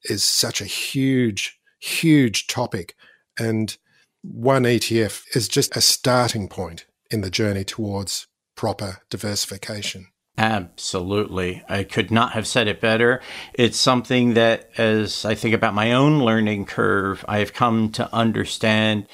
is 0.04 0.24
such 0.24 0.62
a 0.62 0.66
huge, 0.66 1.60
huge 1.80 2.48
topic. 2.48 2.96
And 3.38 3.78
one 4.22 4.64
ETF 4.64 5.24
is 5.36 5.48
just 5.48 5.76
a 5.76 5.82
starting 5.82 6.48
point 6.48 6.86
in 7.12 7.22
the 7.22 7.30
journey 7.30 7.64
towards 7.64 8.28
proper 8.56 9.00
diversification. 9.10 10.08
Absolutely. 10.38 11.64
I 11.68 11.84
could 11.84 12.12
not 12.12 12.32
have 12.32 12.48
said 12.48 12.70
it 12.70 12.80
better. 12.80 13.22
It's 13.54 13.78
something 13.78 14.36
that, 14.36 14.70
as 14.78 15.26
I 15.26 15.36
think 15.36 15.54
about 15.54 15.74
my 15.74 15.92
own 15.92 16.20
learning 16.20 16.66
curve, 16.66 17.26
I 17.28 17.40
have 17.40 17.54
come 17.54 17.92
to 17.94 18.14
understand 18.16 19.08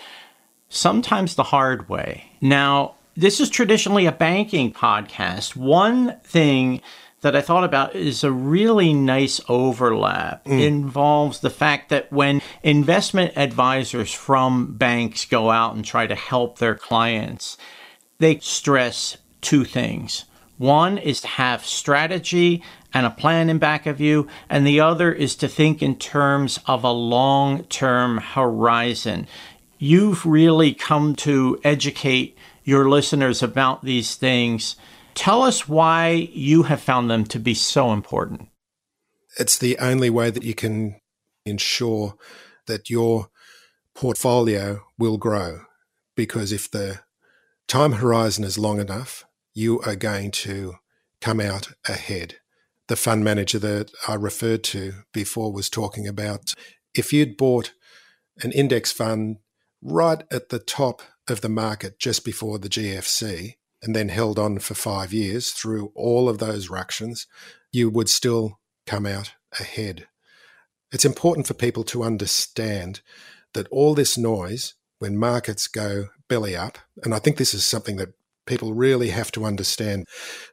sometimes 0.70 1.36
the 1.36 1.44
hard 1.44 1.90
way. 1.90 2.32
Now, 2.42 2.96
this 3.16 3.40
is 3.40 3.50
traditionally 3.50 4.06
a 4.06 4.12
banking 4.12 4.74
podcast. 4.74 5.56
One 5.56 6.20
thing 6.22 6.82
that 7.22 7.36
I 7.36 7.42
thought 7.42 7.64
about 7.64 7.96
is 7.96 8.24
a 8.24 8.32
really 8.32 8.94
nice 8.94 9.42
overlap. 9.50 10.46
Mm. 10.46 10.62
involves 10.62 11.40
the 11.40 11.50
fact 11.50 11.90
that 11.90 12.12
when 12.12 12.42
investment 12.62 13.34
advisors 13.36 14.14
from 14.14 14.76
banks 14.76 15.26
go 15.26 15.50
out 15.50 15.76
and 15.76 15.84
try 15.84 16.06
to 16.06 16.14
help 16.14 16.60
their 16.60 16.76
clients, 16.76 17.58
they 18.20 18.38
stress 18.40 19.18
two 19.42 19.64
things. 19.64 20.26
One 20.58 20.98
is 20.98 21.22
to 21.22 21.28
have 21.28 21.66
strategy 21.66 22.64
and 22.94 23.06
a 23.06 23.10
plan 23.10 23.50
in 23.50 23.58
back 23.58 23.86
of 23.86 24.00
you, 24.00 24.28
and 24.50 24.66
the 24.66 24.80
other 24.80 25.12
is 25.12 25.36
to 25.38 25.48
think 25.48 25.82
in 25.82 25.98
terms 25.98 26.60
of 26.66 26.84
a 26.84 26.92
long 26.92 27.64
term 27.66 28.20
horizon. 28.20 29.28
You've 29.78 30.26
really 30.26 30.74
come 30.74 31.16
to 31.18 31.60
educate 31.64 32.38
your 32.64 32.90
listeners 32.90 33.44
about 33.44 33.84
these 33.84 34.16
things 34.16 34.76
Tell 35.16 35.44
us 35.44 35.68
why 35.68 36.30
you 36.34 36.64
have 36.64 36.82
found 36.82 37.10
them 37.10 37.24
to 37.26 37.40
be 37.40 37.54
so 37.54 37.94
important. 37.94 38.50
It's 39.40 39.58
the 39.58 39.78
only 39.80 40.10
way 40.10 40.30
that 40.30 40.44
you 40.44 40.54
can 40.54 41.00
ensure 41.46 42.16
that 42.68 42.90
your 42.90 43.30
portfolio 43.96 44.82
will 45.00 45.18
grow. 45.18 45.62
Because 46.16 46.52
if 46.52 46.70
the 46.70 47.00
time 47.68 47.94
horizon 47.94 48.44
is 48.44 48.58
long 48.58 48.80
enough, 48.80 49.26
you 49.54 49.80
are 49.82 49.96
going 49.96 50.32
to 50.32 50.76
come 51.22 51.40
out 51.40 51.70
ahead. 51.88 52.36
The 52.88 52.98
fund 52.98 53.24
manager 53.24 53.58
that 53.60 53.92
I 54.08 54.16
referred 54.16 54.64
to 54.66 54.94
before 55.14 55.52
was 55.52 55.70
talking 55.70 56.08
about 56.08 56.54
if 56.94 57.12
you'd 57.12 57.38
bought 57.38 57.74
an 58.44 58.52
index 58.52 58.92
fund 58.92 59.38
right 59.82 60.24
at 60.32 60.50
the 60.50 60.60
top 60.60 61.02
of 61.28 61.42
the 61.42 61.50
market 61.50 62.00
just 62.00 62.24
before 62.26 62.60
the 62.60 62.70
GFC, 62.70 63.56
and 63.82 63.96
then 63.96 64.10
held 64.10 64.40
on 64.40 64.58
for 64.60 64.74
five 64.74 65.14
years 65.14 65.52
through 65.52 65.92
all 65.96 66.28
of 66.28 66.40
those 66.40 66.70
ructions, 66.70 67.28
you 67.72 67.90
would 67.90 68.10
still 68.10 68.60
come 68.88 69.06
out 69.06 69.34
ahead. 69.60 70.08
It's 70.92 71.06
important 71.06 71.46
for 71.46 71.54
people 71.54 71.84
to 71.86 72.04
understand 72.04 73.02
that 73.54 73.68
all 73.70 73.94
this 73.94 74.18
noise, 74.18 74.74
when 75.00 75.18
markets 75.18 75.68
go 75.68 76.10
belly 76.28 76.56
up, 76.56 76.78
and 77.04 77.14
I 77.14 77.20
think 77.20 77.38
this 77.38 77.54
is 77.54 77.64
something 77.64 77.98
that 77.98 78.14
people 78.48 78.74
really 78.74 79.10
have 79.10 79.32
to 79.34 79.46
understand, 79.46 80.08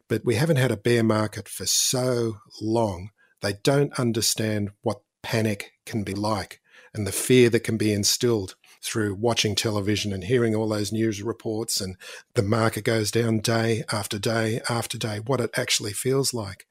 but 0.09 0.25
we 0.25 0.35
haven't 0.35 0.57
had 0.57 0.73
a 0.73 0.77
bear 0.77 1.03
market 1.03 1.49
for 1.49 1.67
so 1.67 2.39
long, 2.61 3.11
they 3.41 3.55
don't 3.63 3.99
understand 3.99 4.71
what 4.83 5.03
panic 5.23 5.73
can 5.87 6.03
be 6.03 6.15
like 6.15 6.61
and 6.95 7.07
the 7.07 7.13
fear 7.13 7.49
that 7.51 7.61
can 7.61 7.77
be 7.77 7.93
instilled 7.93 8.57
through 8.83 9.15
watching 9.15 9.55
television 9.55 10.13
and 10.13 10.25
hearing 10.25 10.55
all 10.55 10.69
those 10.69 10.93
news 10.93 11.23
reports 11.23 11.81
and 11.81 11.97
the 12.35 12.43
market 12.43 12.85
goes 12.85 13.11
down 13.11 13.39
day 13.39 13.85
after 13.93 14.19
day 14.19 14.61
after 14.69 14.99
day, 14.99 15.21
what 15.21 15.41
it 15.41 15.51
actually 15.57 15.93
feels 15.93 16.35
like. 16.35 16.67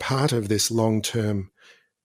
Part 0.00 0.32
of 0.32 0.48
this 0.48 0.70
long 0.70 1.02
term 1.02 1.50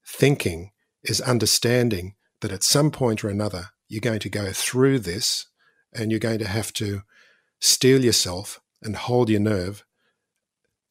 thinking 0.06 0.72
is 1.04 1.22
understanding 1.22 2.16
that 2.42 2.52
at 2.52 2.64
some 2.64 2.92
point 2.92 3.24
or 3.24 3.30
another, 3.30 3.70
you're 3.88 4.02
going 4.02 4.20
to 4.20 4.30
go 4.30 4.52
through 4.52 5.00
this 5.00 5.48
and 5.94 6.12
you're 6.12 6.20
going 6.20 6.40
to 6.40 6.48
have 6.48 6.74
to 6.74 7.04
steel 7.60 8.04
yourself 8.04 8.60
and 8.82 8.96
hold 8.96 9.30
your 9.30 9.40
nerve 9.40 9.84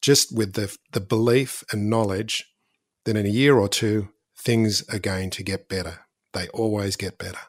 just 0.01 0.35
with 0.35 0.53
the, 0.53 0.75
the 0.91 0.99
belief 0.99 1.63
and 1.71 1.89
knowledge 1.89 2.53
that 3.05 3.17
in 3.17 3.25
a 3.25 3.29
year 3.29 3.57
or 3.57 3.67
two, 3.67 4.09
things 4.37 4.83
are 4.89 4.99
going 4.99 5.29
to 5.31 5.43
get 5.43 5.67
better. 5.67 5.99
They 6.33 6.47
always 6.49 6.95
get 6.95 7.17
better. 7.17 7.39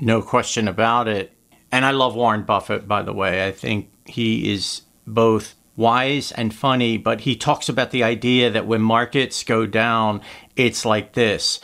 No 0.00 0.22
question 0.22 0.68
about 0.68 1.08
it. 1.08 1.32
And 1.70 1.84
I 1.84 1.90
love 1.90 2.14
Warren 2.14 2.42
Buffett, 2.42 2.88
by 2.88 3.02
the 3.02 3.12
way. 3.12 3.46
I 3.46 3.52
think 3.52 3.90
he 4.04 4.52
is 4.52 4.82
both 5.06 5.54
wise 5.76 6.32
and 6.32 6.54
funny, 6.54 6.98
but 6.98 7.20
he 7.20 7.36
talks 7.36 7.68
about 7.68 7.90
the 7.90 8.02
idea 8.02 8.50
that 8.50 8.66
when 8.66 8.80
markets 8.80 9.44
go 9.44 9.66
down, 9.66 10.20
it's 10.56 10.84
like 10.84 11.12
this. 11.12 11.60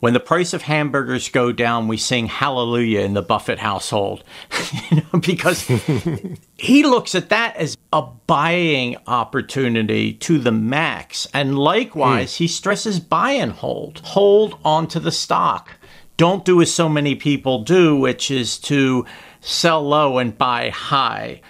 When 0.00 0.12
the 0.12 0.20
price 0.20 0.52
of 0.52 0.62
hamburgers 0.62 1.28
go 1.28 1.50
down, 1.50 1.88
we 1.88 1.96
sing 1.96 2.26
hallelujah 2.26 3.00
in 3.00 3.14
the 3.14 3.22
Buffett 3.22 3.58
household. 3.58 4.22
you 4.90 4.98
know, 4.98 5.18
because 5.18 5.66
he 6.56 6.84
looks 6.84 7.16
at 7.16 7.30
that 7.30 7.56
as 7.56 7.76
a 7.92 8.02
buying 8.02 8.96
opportunity 9.08 10.12
to 10.14 10.38
the 10.38 10.52
max. 10.52 11.26
And 11.34 11.58
likewise, 11.58 12.32
mm. 12.32 12.36
he 12.36 12.46
stresses 12.46 13.00
buy 13.00 13.32
and 13.32 13.50
hold. 13.50 13.98
Hold 14.04 14.60
onto 14.64 15.00
the 15.00 15.10
stock 15.10 15.77
don't 16.18 16.44
do 16.44 16.60
as 16.60 16.70
so 16.70 16.88
many 16.88 17.14
people 17.14 17.62
do, 17.62 17.96
which 17.96 18.30
is 18.30 18.58
to 18.58 19.06
sell 19.40 19.82
low 19.82 20.18
and 20.18 20.36
buy 20.36 20.68
high. 20.68 21.40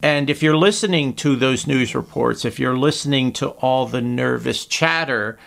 And 0.00 0.30
if 0.30 0.42
you're 0.42 0.56
listening 0.56 1.14
to 1.16 1.36
those 1.36 1.66
news 1.66 1.94
reports, 1.94 2.44
if 2.44 2.58
you're 2.58 2.78
listening 2.78 3.32
to 3.34 3.50
all 3.50 3.86
the 3.86 4.00
nervous 4.00 4.64
chatter, 4.64 5.38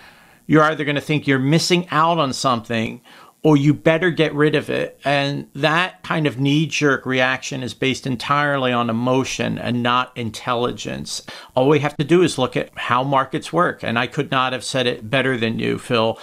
you're 0.45 0.63
either 0.63 0.85
going 0.85 0.95
to 0.95 1.01
think 1.01 1.25
you're 1.25 1.39
missing 1.39 1.87
out 1.89 2.19
on 2.19 2.31
something 2.33 3.01
or 3.43 3.55
you 3.55 3.73
better 3.73 4.09
get 4.09 4.33
rid 4.33 4.55
of 4.55 4.69
it. 4.69 4.99
And 5.05 5.47
that 5.53 6.03
kind 6.03 6.25
of 6.27 6.39
knee 6.39 6.65
jerk 6.65 7.05
reaction 7.05 7.63
is 7.63 7.73
based 7.73 8.07
entirely 8.07 8.71
on 8.71 8.89
emotion 8.89 9.57
and 9.57 9.83
not 9.83 10.17
intelligence. 10.17 11.21
All 11.53 11.69
we 11.69 11.79
have 11.79 11.95
to 11.97 12.03
do 12.03 12.23
is 12.23 12.37
look 12.37 12.57
at 12.57 12.77
how 12.77 13.03
markets 13.03 13.53
work. 13.53 13.83
And 13.83 13.99
I 13.99 14.07
could 14.07 14.31
not 14.31 14.51
have 14.51 14.63
said 14.63 14.87
it 14.87 15.09
better 15.09 15.37
than 15.37 15.59
you, 15.59 15.77
Phil 15.77 16.19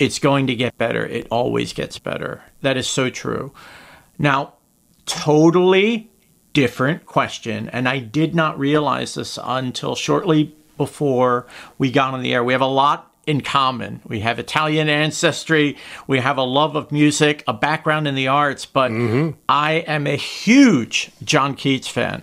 it's 0.00 0.18
going 0.18 0.46
to 0.48 0.54
get 0.56 0.76
better. 0.78 1.06
It 1.06 1.28
always 1.30 1.72
gets 1.74 1.98
better. 1.98 2.42
That 2.62 2.76
is 2.78 2.88
so 2.88 3.10
true. 3.10 3.52
Now, 4.18 4.54
totally 5.04 6.10
different 6.54 7.04
question. 7.04 7.68
And 7.68 7.86
I 7.86 7.98
did 7.98 8.34
not 8.34 8.58
realize 8.58 9.14
this 9.14 9.38
until 9.42 9.94
shortly 9.94 10.56
before 10.78 11.46
we 11.76 11.92
got 11.92 12.14
on 12.14 12.22
the 12.22 12.32
air. 12.32 12.42
We 12.42 12.54
have 12.54 12.62
a 12.62 12.66
lot 12.66 13.12
in 13.26 13.42
common. 13.42 14.00
We 14.06 14.20
have 14.20 14.38
Italian 14.38 14.88
ancestry, 14.88 15.76
we 16.06 16.18
have 16.18 16.38
a 16.38 16.42
love 16.42 16.74
of 16.74 16.90
music, 16.90 17.44
a 17.46 17.52
background 17.52 18.08
in 18.08 18.14
the 18.14 18.28
arts, 18.28 18.64
but 18.64 18.90
mm-hmm. 18.90 19.38
I 19.48 19.72
am 19.86 20.06
a 20.06 20.16
huge 20.16 21.10
John 21.22 21.54
Keats 21.54 21.86
fan. 21.86 22.22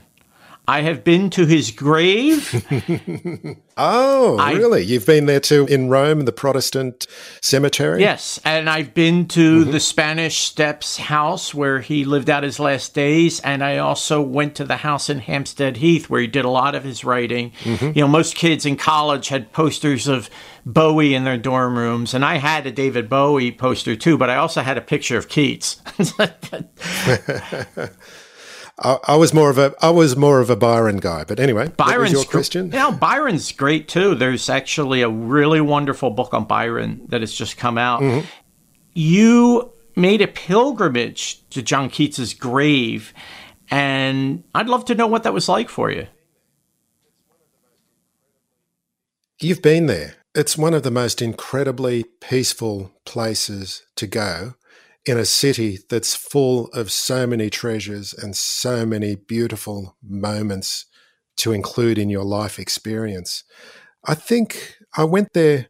I 0.69 0.81
have 0.81 1.05
been 1.05 1.29
to 1.29 1.45
his 1.45 1.71
grave. 1.71 2.53
oh, 3.77 4.37
I, 4.37 4.51
really? 4.51 4.83
You've 4.83 5.05
been 5.05 5.25
there 5.25 5.39
too 5.39 5.65
in 5.67 5.89
Rome, 5.89 6.25
the 6.25 6.33
Protestant 6.33 7.07
cemetery? 7.41 8.01
Yes. 8.01 8.37
And 8.43 8.69
I've 8.69 8.93
been 8.93 9.29
to 9.29 9.61
mm-hmm. 9.61 9.71
the 9.71 9.79
Spanish 9.79 10.39
Steps 10.39 10.97
house 10.97 11.53
where 11.53 11.79
he 11.79 12.03
lived 12.03 12.29
out 12.29 12.43
his 12.43 12.59
last 12.59 12.93
days. 12.93 13.39
And 13.39 13.63
I 13.63 13.77
also 13.77 14.21
went 14.21 14.55
to 14.55 14.65
the 14.65 14.75
house 14.75 15.09
in 15.09 15.19
Hampstead 15.19 15.77
Heath 15.77 16.09
where 16.09 16.19
he 16.19 16.27
did 16.27 16.43
a 16.43 16.49
lot 16.49 16.75
of 16.75 16.83
his 16.83 17.05
writing. 17.05 17.53
Mm-hmm. 17.63 17.97
You 17.97 18.01
know, 18.01 18.09
most 18.09 18.35
kids 18.35 18.65
in 18.65 18.75
college 18.75 19.29
had 19.29 19.53
posters 19.53 20.09
of 20.09 20.29
Bowie 20.65 21.15
in 21.15 21.23
their 21.23 21.37
dorm 21.37 21.77
rooms. 21.77 22.13
And 22.13 22.25
I 22.25 22.39
had 22.39 22.67
a 22.67 22.73
David 22.73 23.07
Bowie 23.07 23.53
poster 23.53 23.95
too, 23.95 24.17
but 24.17 24.29
I 24.29 24.35
also 24.35 24.59
had 24.59 24.77
a 24.77 24.81
picture 24.81 25.17
of 25.17 25.29
Keats. 25.29 25.81
I, 28.79 28.97
I, 29.07 29.15
was 29.15 29.33
more 29.33 29.49
of 29.49 29.57
a 29.57 29.73
I 29.81 29.89
was 29.89 30.15
more 30.15 30.39
of 30.39 30.49
a 30.49 30.55
Byron 30.55 30.97
guy, 30.97 31.23
but 31.23 31.39
anyway, 31.39 31.69
Byron's 31.69 32.11
your 32.11 32.23
question. 32.25 32.71
Yeah, 32.71 32.91
Byron's 32.91 33.51
great 33.51 33.87
too. 33.87 34.13
There's 34.13 34.49
actually 34.49 35.01
a 35.01 35.09
really 35.09 35.61
wonderful 35.61 36.11
book 36.11 36.33
on 36.33 36.45
Byron 36.45 37.01
that 37.09 37.21
has 37.21 37.33
just 37.33 37.57
come 37.57 37.77
out. 37.77 38.01
Mm-hmm. 38.01 38.27
You 38.93 39.73
made 39.95 40.21
a 40.21 40.27
pilgrimage 40.27 41.47
to 41.49 41.63
John 41.63 41.89
Keats's 41.89 42.35
grave, 42.35 43.13
and 43.71 44.43
I'd 44.53 44.69
love 44.69 44.85
to 44.85 44.95
know 44.95 45.07
what 45.07 45.23
that 45.23 45.33
was 45.33 45.49
like 45.49 45.69
for 45.69 45.89
you. 45.89 46.07
You've 49.41 49.61
been 49.61 49.87
there. 49.87 50.15
It's 50.35 50.57
one 50.57 50.75
of 50.75 50.83
the 50.83 50.91
most 50.91 51.19
incredibly 51.19 52.03
peaceful 52.03 52.91
places 53.05 53.83
to 53.95 54.05
go 54.05 54.53
in 55.07 55.17
a 55.17 55.25
city 55.25 55.79
that's 55.89 56.15
full 56.15 56.67
of 56.67 56.91
so 56.91 57.25
many 57.25 57.49
treasures 57.49 58.13
and 58.13 58.35
so 58.35 58.85
many 58.85 59.15
beautiful 59.15 59.95
moments 60.03 60.85
to 61.37 61.53
include 61.53 61.97
in 61.97 62.09
your 62.09 62.23
life 62.23 62.59
experience. 62.59 63.43
I 64.05 64.15
think 64.15 64.77
I 64.97 65.03
went 65.03 65.33
there 65.33 65.67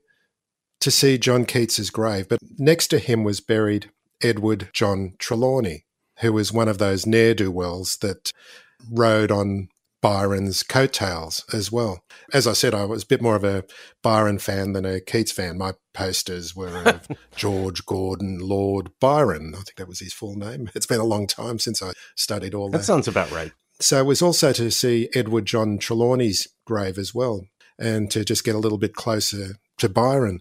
to 0.79 0.91
see 0.91 1.17
John 1.17 1.45
Keats's 1.45 1.89
grave, 1.89 2.27
but 2.29 2.39
next 2.57 2.87
to 2.87 2.99
him 2.99 3.23
was 3.23 3.41
buried 3.41 3.91
Edward 4.21 4.69
John 4.73 5.13
Trelawny, 5.19 5.83
who 6.19 6.33
was 6.33 6.53
one 6.53 6.67
of 6.67 6.77
those 6.77 7.05
ne'er 7.05 7.33
do 7.33 7.51
wells 7.51 7.97
that 7.97 8.31
rode 8.91 9.31
on 9.31 9.69
Byron's 10.01 10.63
coattails 10.63 11.43
as 11.53 11.71
well. 11.71 12.03
As 12.33 12.45
I 12.47 12.53
said, 12.53 12.73
I 12.73 12.85
was 12.85 13.03
a 13.03 13.07
bit 13.07 13.21
more 13.21 13.35
of 13.35 13.43
a 13.43 13.63
Byron 14.03 14.39
fan 14.39 14.73
than 14.73 14.85
a 14.85 14.99
Keats 14.99 15.31
fan. 15.31 15.57
My 15.57 15.73
posters 15.93 16.55
were 16.55 16.83
of 16.83 17.07
George 17.35 17.85
Gordon 17.85 18.39
Lord 18.39 18.91
Byron. 18.99 19.53
I 19.53 19.57
think 19.57 19.75
that 19.77 19.87
was 19.87 19.99
his 19.99 20.13
full 20.13 20.35
name. 20.35 20.69
It's 20.75 20.85
been 20.85 20.99
a 20.99 21.05
long 21.05 21.25
time 21.25 21.57
since 21.57 21.81
I 21.81 21.93
studied 22.15 22.53
all 22.53 22.69
that. 22.69 22.79
That 22.79 22.83
sounds 22.83 23.07
about 23.07 23.31
right. 23.31 23.51
So 23.79 23.99
it 23.99 24.05
was 24.05 24.21
also 24.21 24.53
to 24.53 24.69
see 24.71 25.09
Edward 25.13 25.45
John 25.45 25.79
Trelawny's 25.79 26.47
grave 26.65 26.97
as 26.97 27.13
well 27.13 27.47
and 27.79 28.09
to 28.11 28.23
just 28.23 28.43
get 28.43 28.55
a 28.55 28.59
little 28.59 28.77
bit 28.77 28.93
closer 28.93 29.55
to 29.77 29.89
Byron. 29.89 30.39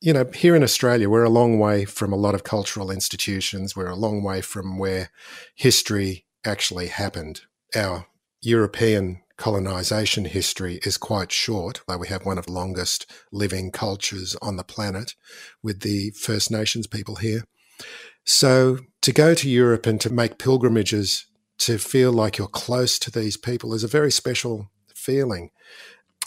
You 0.00 0.12
know, 0.12 0.28
here 0.34 0.56
in 0.56 0.62
Australia, 0.62 1.08
we're 1.08 1.24
a 1.24 1.30
long 1.30 1.58
way 1.58 1.84
from 1.84 2.12
a 2.12 2.16
lot 2.16 2.34
of 2.34 2.44
cultural 2.44 2.90
institutions. 2.90 3.76
We're 3.76 3.86
a 3.86 3.96
long 3.96 4.22
way 4.22 4.40
from 4.40 4.78
where 4.78 5.10
history 5.54 6.24
actually 6.44 6.88
happened. 6.88 7.42
Our 7.74 8.06
European 8.42 9.22
colonization 9.36 10.24
history 10.24 10.80
is 10.84 10.96
quite 10.96 11.32
short, 11.32 11.80
though 11.88 11.98
we 11.98 12.08
have 12.08 12.26
one 12.26 12.38
of 12.38 12.46
the 12.46 12.52
longest 12.52 13.10
living 13.30 13.70
cultures 13.70 14.36
on 14.42 14.56
the 14.56 14.64
planet 14.64 15.14
with 15.62 15.80
the 15.80 16.10
First 16.10 16.50
Nations 16.50 16.86
people 16.86 17.16
here. 17.16 17.44
So 18.24 18.78
to 19.00 19.12
go 19.12 19.34
to 19.34 19.48
Europe 19.48 19.86
and 19.86 20.00
to 20.00 20.12
make 20.12 20.38
pilgrimages 20.38 21.26
to 21.58 21.78
feel 21.78 22.12
like 22.12 22.38
you're 22.38 22.48
close 22.48 22.98
to 23.00 23.10
these 23.10 23.36
people 23.36 23.74
is 23.74 23.84
a 23.84 23.88
very 23.88 24.10
special 24.10 24.70
feeling. 24.94 25.50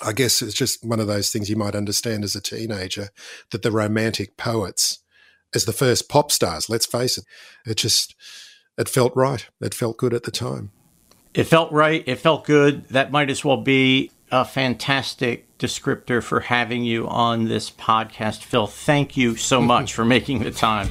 I 0.04 0.12
guess 0.12 0.42
it's 0.42 0.54
just 0.54 0.84
one 0.84 1.00
of 1.00 1.08
those 1.08 1.30
things 1.30 1.50
you 1.50 1.56
might 1.56 1.76
understand 1.76 2.24
as 2.24 2.36
a 2.36 2.42
teenager 2.42 3.10
that 3.52 3.62
the 3.62 3.72
romantic 3.72 4.36
poets, 4.38 5.00
as 5.54 5.66
the 5.66 5.74
first 5.74 6.10
pop 6.10 6.32
stars, 6.32 6.70
let's 6.70 6.86
face 6.86 7.18
it, 7.18 7.26
it 7.66 7.76
just, 7.76 8.16
it 8.78 8.90
felt 8.90 9.14
right. 9.16 9.48
It 9.62 9.74
felt 9.74 9.98
good 9.98 10.14
at 10.14 10.24
the 10.24 10.32
time. 10.32 10.72
It 11.36 11.44
felt 11.44 11.72
right. 11.74 12.04
It 12.08 12.20
felt 12.20 12.46
good. 12.46 12.88
That 12.90 13.12
might 13.12 13.30
as 13.30 13.44
well 13.44 13.58
be 13.58 14.12
a 14.32 14.46
fantastic 14.46 15.58
descriptor 15.58 16.24
for 16.24 16.40
having 16.40 16.84
you 16.84 17.08
on 17.08 17.46
this 17.46 17.70
podcast. 17.70 18.44
Phil, 18.44 18.68
thank 18.68 19.18
you 19.18 19.36
so 19.36 19.62
much 19.74 19.94
for 19.94 20.06
making 20.06 20.44
the 20.44 20.52
time. 20.52 20.90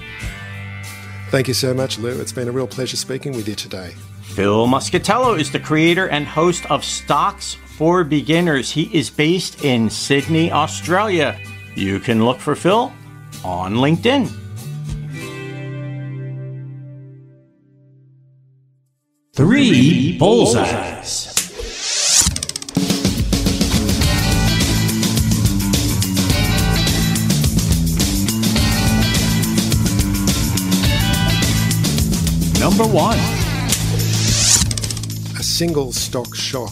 Thank 1.31 1.49
you 1.49 1.55
so 1.55 1.73
much, 1.75 1.99
Lou. 1.99 2.21
It's 2.21 2.33
been 2.33 2.49
a 2.49 2.53
real 2.53 2.67
pleasure 2.67 2.97
speaking 2.97 3.33
with 3.33 3.49
you 3.49 3.55
today. 3.55 3.95
Phil 4.23 4.67
Muscatello 4.67 5.39
is 5.39 5.51
the 5.51 5.61
creator 5.61 6.09
and 6.09 6.27
host 6.27 6.71
of 6.71 6.85
Stocks 6.85 7.55
for 7.77 8.05
Beginners. 8.05 8.71
He 8.71 8.95
is 8.97 9.09
based 9.11 9.65
in 9.65 9.89
Sydney, 9.89 10.53
Australia. 10.53 11.39
You 11.75 12.01
can 12.01 12.25
look 12.25 12.39
for 12.39 12.55
Phil 12.55 12.93
on 13.45 13.75
LinkedIn. 13.75 14.44
Three 19.37 20.17
bullseyes. 20.17 21.35
Number 32.61 32.85
one. 32.85 33.19
A 35.37 35.43
single 35.43 35.93
stock 35.93 36.33
shock 36.37 36.71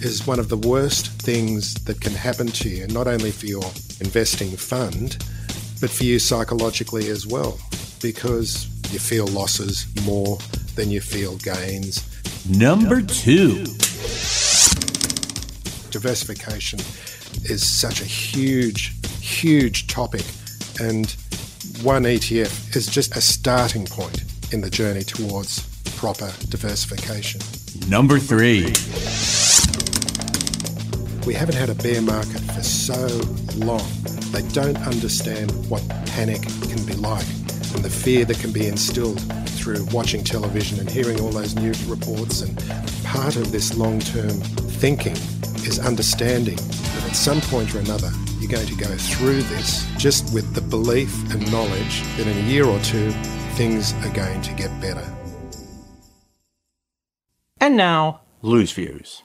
is 0.00 0.26
one 0.26 0.40
of 0.40 0.48
the 0.48 0.56
worst 0.56 1.06
things 1.22 1.74
that 1.84 2.00
can 2.00 2.14
happen 2.14 2.48
to 2.48 2.68
you, 2.68 2.88
not 2.88 3.06
only 3.06 3.30
for 3.30 3.46
your 3.46 3.62
investing 4.00 4.56
fund, 4.56 5.24
but 5.80 5.88
for 5.88 6.02
you 6.02 6.18
psychologically 6.18 7.10
as 7.10 7.28
well, 7.28 7.60
because 8.02 8.66
you 8.92 8.98
feel 8.98 9.28
losses 9.28 9.86
more 10.04 10.38
than 10.74 10.90
you 10.90 11.00
feel 11.00 11.36
gains. 11.38 12.02
Number 12.48 13.02
two. 13.02 13.64
Diversification 15.90 16.80
is 17.44 17.68
such 17.68 18.00
a 18.00 18.04
huge, 18.04 18.94
huge 19.20 19.86
topic, 19.86 20.24
and 20.80 21.14
one 21.82 22.04
ETF 22.04 22.76
is 22.76 22.86
just 22.86 23.16
a 23.16 23.20
starting 23.20 23.86
point 23.86 24.24
in 24.52 24.60
the 24.60 24.70
journey 24.70 25.02
towards 25.02 25.66
proper 25.96 26.32
diversification. 26.48 27.40
Number 27.88 28.18
three. 28.18 28.72
We 31.26 31.34
haven't 31.34 31.54
had 31.54 31.70
a 31.70 31.74
bear 31.74 32.02
market 32.02 32.40
for 32.40 32.62
so 32.62 33.06
long. 33.56 33.86
They 34.32 34.42
don't 34.48 34.78
understand 34.78 35.52
what 35.70 35.86
panic 36.06 36.42
can 36.42 36.84
be 36.84 36.94
like 36.94 37.26
and 37.74 37.84
the 37.84 37.90
fear 37.90 38.24
that 38.24 38.38
can 38.38 38.52
be 38.52 38.66
instilled 38.66 39.20
through 39.62 39.84
watching 39.92 40.24
television 40.24 40.80
and 40.80 40.90
hearing 40.90 41.20
all 41.20 41.30
those 41.30 41.54
news 41.54 41.82
reports. 41.84 42.42
And 42.42 42.56
part 43.04 43.36
of 43.36 43.52
this 43.52 43.76
long 43.76 44.00
term 44.00 44.40
thinking 44.82 45.12
is 45.64 45.78
understanding 45.78 46.56
that 46.56 47.06
at 47.08 47.14
some 47.14 47.40
point 47.42 47.72
or 47.74 47.78
another, 47.78 48.10
you're 48.40 48.50
going 48.50 48.66
to 48.66 48.76
go 48.76 48.88
through 48.96 49.42
this 49.42 49.86
just 49.96 50.34
with 50.34 50.52
the 50.54 50.60
belief 50.60 51.14
and 51.32 51.50
knowledge 51.52 52.02
that 52.16 52.26
in 52.26 52.36
a 52.36 52.48
year 52.48 52.64
or 52.64 52.80
two, 52.80 53.12
things 53.54 53.92
are 54.04 54.12
going 54.12 54.42
to 54.42 54.52
get 54.54 54.68
better. 54.80 55.06
And 57.60 57.76
now, 57.76 58.22
Lou's 58.42 58.72
Views. 58.72 59.22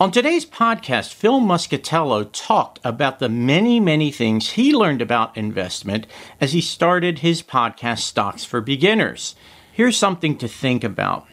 On 0.00 0.10
today's 0.10 0.46
podcast, 0.46 1.12
Phil 1.12 1.40
Muscatello 1.40 2.30
talked 2.32 2.80
about 2.82 3.18
the 3.18 3.28
many, 3.28 3.78
many 3.78 4.10
things 4.10 4.52
he 4.52 4.72
learned 4.72 5.02
about 5.02 5.36
investment 5.36 6.06
as 6.40 6.54
he 6.54 6.62
started 6.62 7.18
his 7.18 7.42
podcast, 7.42 7.98
Stocks 7.98 8.42
for 8.42 8.62
Beginners. 8.62 9.34
Here's 9.70 9.98
something 9.98 10.38
to 10.38 10.48
think 10.48 10.84
about. 10.84 11.26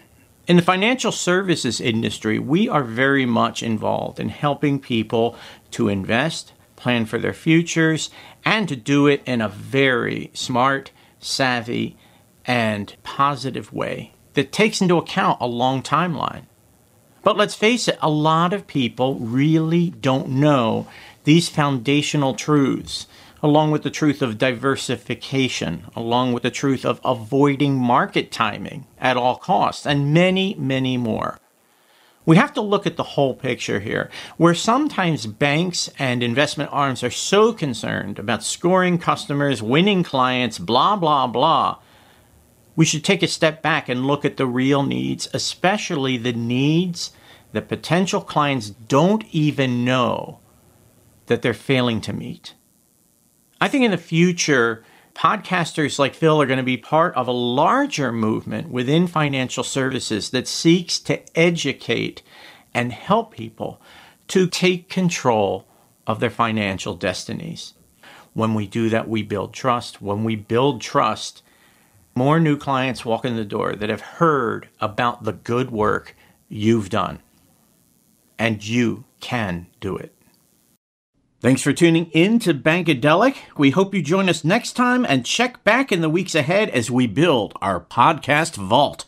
In 0.50 0.58
the 0.58 0.62
financial 0.62 1.14
services 1.14 1.80
industry, 1.80 2.40
we 2.40 2.68
are 2.68 2.84
very 2.84 3.26
much 3.26 3.64
involved 3.64 4.20
in 4.20 4.28
helping 4.28 4.82
people 4.82 5.38
to 5.72 5.88
invest, 5.88 6.52
plan 6.76 7.06
for 7.06 7.20
their 7.20 7.32
futures, 7.32 8.10
and 8.44 8.68
to 8.68 8.76
do 8.76 9.08
it 9.08 9.24
in 9.26 9.40
a 9.40 9.48
very 9.48 10.30
smart, 10.34 10.92
savvy, 11.22 11.96
and 12.44 12.98
positive 13.04 13.72
way 13.72 14.12
that 14.34 14.52
takes 14.52 14.82
into 14.82 14.98
account 14.98 15.38
a 15.40 15.48
long 15.48 15.82
timeline. 15.82 16.48
But 17.24 17.38
let's 17.38 17.56
face 17.56 17.88
it, 17.88 17.98
a 18.02 18.10
lot 18.10 18.54
of 18.54 18.68
people 18.68 19.16
really 19.16 19.90
don't 19.90 20.30
know 20.30 20.88
these 21.24 21.50
foundational 21.50 22.34
truths, 22.34 23.08
along 23.44 23.72
with 23.72 23.84
the 23.84 23.90
truth 23.92 24.22
of 24.22 24.38
diversification, 24.38 25.86
along 25.96 26.34
with 26.34 26.44
the 26.44 26.52
truth 26.52 26.86
of 26.86 27.02
avoiding 27.04 27.76
market 27.76 28.32
timing 28.32 28.88
at 29.00 29.18
all 29.18 29.36
costs, 29.36 29.86
and 29.86 30.14
many, 30.14 30.56
many 30.56 30.98
more. 30.98 31.40
We 32.26 32.36
have 32.36 32.54
to 32.56 32.62
look 32.62 32.86
at 32.86 32.98
the 32.98 33.04
whole 33.04 33.34
picture 33.34 33.80
here, 33.80 34.10
where 34.36 34.54
sometimes 34.54 35.26
banks 35.26 35.90
and 35.98 36.22
investment 36.22 36.70
arms 36.74 37.04
are 37.04 37.12
so 37.12 37.54
concerned 37.54 38.20
about 38.20 38.44
scoring 38.44 38.98
customers, 38.98 39.64
winning 39.64 40.04
clients, 40.04 40.60
blah, 40.60 40.98
blah, 40.98 41.28
blah. 41.28 41.78
We 42.78 42.86
should 42.86 43.04
take 43.04 43.24
a 43.24 43.28
step 43.28 43.64
back 43.64 43.90
and 43.90 44.06
look 44.06 44.24
at 44.24 44.38
the 44.38 44.46
real 44.46 44.84
needs, 44.84 45.28
especially 45.34 46.16
the 46.16 46.32
needs 46.32 47.12
that 47.52 47.68
potential 47.68 48.22
clients 48.22 48.70
don't 48.70 49.26
even 49.32 49.84
know 49.84 50.40
that 51.26 51.42
they're 51.42 51.56
failing 51.56 52.02
to 52.02 52.14
meet. 52.14 52.54
I 53.60 53.68
think 53.68 53.84
in 53.84 53.90
the 53.90 53.98
future, 53.98 54.84
podcasters 55.16 55.98
like 55.98 56.14
Phil 56.14 56.40
are 56.40 56.46
going 56.46 56.58
to 56.58 56.64
be 56.64 56.78
part 56.78 57.16
of 57.16 57.28
a 57.28 57.32
larger 57.32 58.12
movement 58.12 58.70
within 58.70 59.08
financial 59.08 59.64
services 59.64 60.30
that 60.30 60.48
seeks 60.48 61.00
to 61.00 61.20
educate 61.36 62.22
and 62.76 62.94
help 62.94 63.34
people 63.34 63.82
to 64.28 64.46
take 64.46 64.88
control 64.88 65.68
of 66.06 66.20
their 66.20 66.30
financial 66.30 66.94
destinies. 66.94 67.74
When 68.36 68.54
we 68.54 68.68
do 68.68 68.90
that, 68.90 69.10
we 69.10 69.24
build 69.24 69.52
trust. 69.52 70.00
When 70.00 70.24
we 70.24 70.36
build 70.36 70.80
trust, 70.80 71.42
more 72.18 72.40
new 72.40 72.58
clients 72.58 73.06
walk 73.06 73.24
in 73.24 73.36
the 73.36 73.46
door 73.46 73.76
that 73.76 73.90
have 73.90 74.02
heard 74.02 74.68
about 74.82 75.24
the 75.24 75.34
good 75.34 75.72
work 75.72 76.16
you've 76.50 76.90
done 76.90 77.20
and 78.40 78.66
you 78.66 79.06
can 79.20 79.68
do 79.80 79.96
it. 79.96 80.14
Thanks 81.40 81.62
for 81.62 81.72
tuning 81.72 82.10
in 82.12 82.40
to 82.40 82.54
Bankadelic. 82.54 83.36
We 83.58 83.70
hope 83.70 83.94
you 83.94 84.02
join 84.02 84.28
us 84.28 84.44
next 84.44 84.74
time 84.74 85.06
and 85.06 85.26
check 85.26 85.64
back 85.64 85.92
in 85.92 86.02
the 86.02 86.10
weeks 86.10 86.34
ahead 86.34 86.70
as 86.72 86.90
we 86.90 87.06
build 87.06 87.54
our 87.62 87.80
podcast 87.80 88.56
vault. 88.56 89.06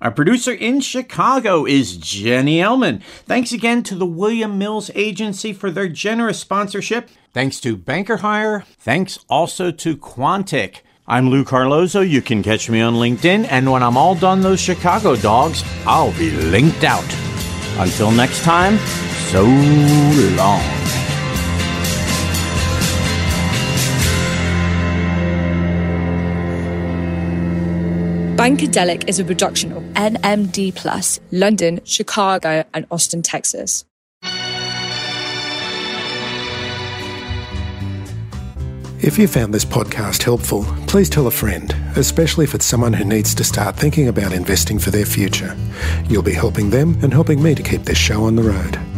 Our 0.00 0.10
producer 0.10 0.52
in 0.52 0.80
Chicago 0.80 1.64
is 1.66 1.96
Jenny 1.96 2.58
Ellman. 2.58 3.02
Thanks 3.26 3.52
again 3.52 3.82
to 3.84 3.94
the 3.94 4.06
William 4.06 4.58
Mills 4.58 4.90
Agency 4.94 5.52
for 5.52 5.70
their 5.70 5.88
generous 5.88 6.38
sponsorship. 6.38 7.10
Thanks 7.32 7.60
to 7.60 7.76
Banker 7.76 8.18
Hire. 8.18 8.64
Thanks 8.78 9.18
also 9.28 9.70
to 9.70 9.96
Quantic. 9.96 10.80
I'm 11.10 11.30
Lou 11.30 11.42
Carlozo. 11.42 12.02
You 12.02 12.20
can 12.20 12.42
catch 12.42 12.68
me 12.68 12.82
on 12.82 12.96
LinkedIn, 12.96 13.46
and 13.50 13.72
when 13.72 13.82
I'm 13.82 13.96
all 13.96 14.14
done 14.14 14.42
those 14.42 14.60
Chicago 14.60 15.16
dogs, 15.16 15.64
I'll 15.86 16.12
be 16.18 16.30
linked 16.30 16.84
out. 16.84 17.02
Until 17.78 18.10
next 18.10 18.42
time, 18.42 18.76
so 19.30 19.42
long. 20.36 20.60
Bankadelic 28.36 29.08
is 29.08 29.18
a 29.18 29.24
production 29.24 29.72
of 29.72 29.82
NMD 29.94 30.74
Plus, 30.74 31.20
London, 31.32 31.80
Chicago, 31.84 32.64
and 32.74 32.86
Austin, 32.90 33.22
Texas. 33.22 33.86
If 39.00 39.16
you 39.16 39.28
found 39.28 39.54
this 39.54 39.64
podcast 39.64 40.24
helpful, 40.24 40.64
please 40.88 41.08
tell 41.08 41.28
a 41.28 41.30
friend, 41.30 41.72
especially 41.94 42.42
if 42.42 42.54
it's 42.54 42.64
someone 42.64 42.92
who 42.92 43.04
needs 43.04 43.32
to 43.36 43.44
start 43.44 43.76
thinking 43.76 44.08
about 44.08 44.32
investing 44.32 44.80
for 44.80 44.90
their 44.90 45.06
future. 45.06 45.56
You'll 46.08 46.22
be 46.22 46.32
helping 46.32 46.70
them 46.70 46.98
and 47.00 47.12
helping 47.12 47.40
me 47.40 47.54
to 47.54 47.62
keep 47.62 47.84
this 47.84 47.96
show 47.96 48.24
on 48.24 48.34
the 48.34 48.42
road. 48.42 48.97